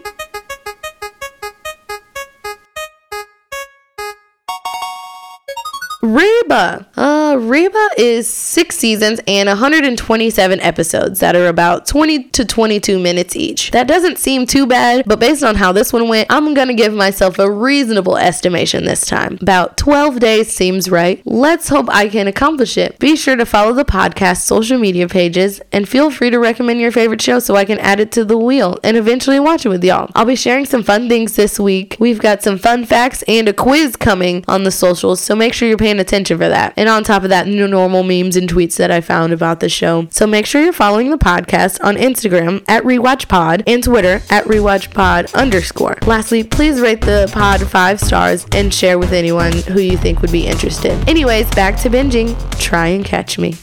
Reba. 6.08 6.86
Uh, 6.96 7.36
Reba 7.38 7.88
is 7.98 8.26
six 8.26 8.78
seasons 8.78 9.20
and 9.28 9.46
127 9.46 10.58
episodes 10.60 11.20
that 11.20 11.36
are 11.36 11.48
about 11.48 11.86
20 11.86 12.24
to 12.30 12.46
22 12.46 12.98
minutes 12.98 13.36
each. 13.36 13.72
That 13.72 13.86
doesn't 13.86 14.16
seem 14.16 14.46
too 14.46 14.66
bad, 14.66 15.04
but 15.06 15.20
based 15.20 15.44
on 15.44 15.56
how 15.56 15.72
this 15.72 15.92
one 15.92 16.08
went, 16.08 16.28
I'm 16.30 16.54
gonna 16.54 16.72
give 16.72 16.94
myself 16.94 17.38
a 17.38 17.50
reasonable 17.50 18.16
estimation 18.16 18.86
this 18.86 19.04
time. 19.04 19.36
About 19.42 19.76
12 19.76 20.18
days 20.18 20.50
seems 20.50 20.88
right. 20.88 21.20
Let's 21.26 21.68
hope 21.68 21.90
I 21.90 22.08
can 22.08 22.26
accomplish 22.26 22.78
it. 22.78 22.98
Be 22.98 23.14
sure 23.14 23.36
to 23.36 23.44
follow 23.44 23.74
the 23.74 23.84
podcast 23.84 24.38
social 24.38 24.78
media 24.78 25.08
pages 25.08 25.60
and 25.72 25.86
feel 25.86 26.10
free 26.10 26.30
to 26.30 26.38
recommend 26.38 26.80
your 26.80 26.90
favorite 26.90 27.20
show 27.20 27.38
so 27.38 27.54
I 27.54 27.66
can 27.66 27.78
add 27.80 28.00
it 28.00 28.12
to 28.12 28.24
the 28.24 28.38
wheel 28.38 28.78
and 28.82 28.96
eventually 28.96 29.40
watch 29.40 29.66
it 29.66 29.68
with 29.68 29.84
y'all. 29.84 30.10
I'll 30.14 30.24
be 30.24 30.36
sharing 30.36 30.64
some 30.64 30.82
fun 30.82 31.10
things 31.10 31.36
this 31.36 31.60
week. 31.60 31.98
We've 32.00 32.18
got 32.18 32.42
some 32.42 32.56
fun 32.56 32.86
facts 32.86 33.22
and 33.28 33.46
a 33.46 33.52
quiz 33.52 33.94
coming 33.94 34.42
on 34.48 34.64
the 34.64 34.70
socials, 34.70 35.20
so 35.20 35.36
make 35.36 35.52
sure 35.52 35.68
you're 35.68 35.76
paying 35.76 35.97
attention 36.00 36.38
for 36.38 36.48
that. 36.48 36.74
And 36.76 36.88
on 36.88 37.04
top 37.04 37.22
of 37.22 37.30
that, 37.30 37.46
normal 37.46 38.02
memes 38.02 38.36
and 38.36 38.48
tweets 38.48 38.76
that 38.76 38.90
I 38.90 39.00
found 39.00 39.32
about 39.32 39.60
the 39.60 39.68
show. 39.68 40.08
So 40.10 40.26
make 40.26 40.46
sure 40.46 40.62
you're 40.62 40.72
following 40.72 41.10
the 41.10 41.18
podcast 41.18 41.82
on 41.82 41.96
Instagram 41.96 42.64
at 42.68 42.82
RewatchPod 42.84 43.64
and 43.66 43.82
Twitter 43.82 44.22
at 44.30 44.44
RewatchPod 44.44 45.34
underscore. 45.34 45.96
Lastly, 46.06 46.44
please 46.44 46.80
rate 46.80 47.00
the 47.00 47.30
pod 47.32 47.60
five 47.68 48.00
stars 48.00 48.46
and 48.52 48.72
share 48.72 48.98
with 48.98 49.12
anyone 49.12 49.52
who 49.52 49.80
you 49.80 49.96
think 49.96 50.20
would 50.22 50.32
be 50.32 50.46
interested. 50.46 51.08
Anyways, 51.08 51.50
back 51.50 51.76
to 51.80 51.90
binging. 51.90 52.36
Try 52.58 52.88
and 52.88 53.04
catch 53.04 53.38
me. 53.38 53.54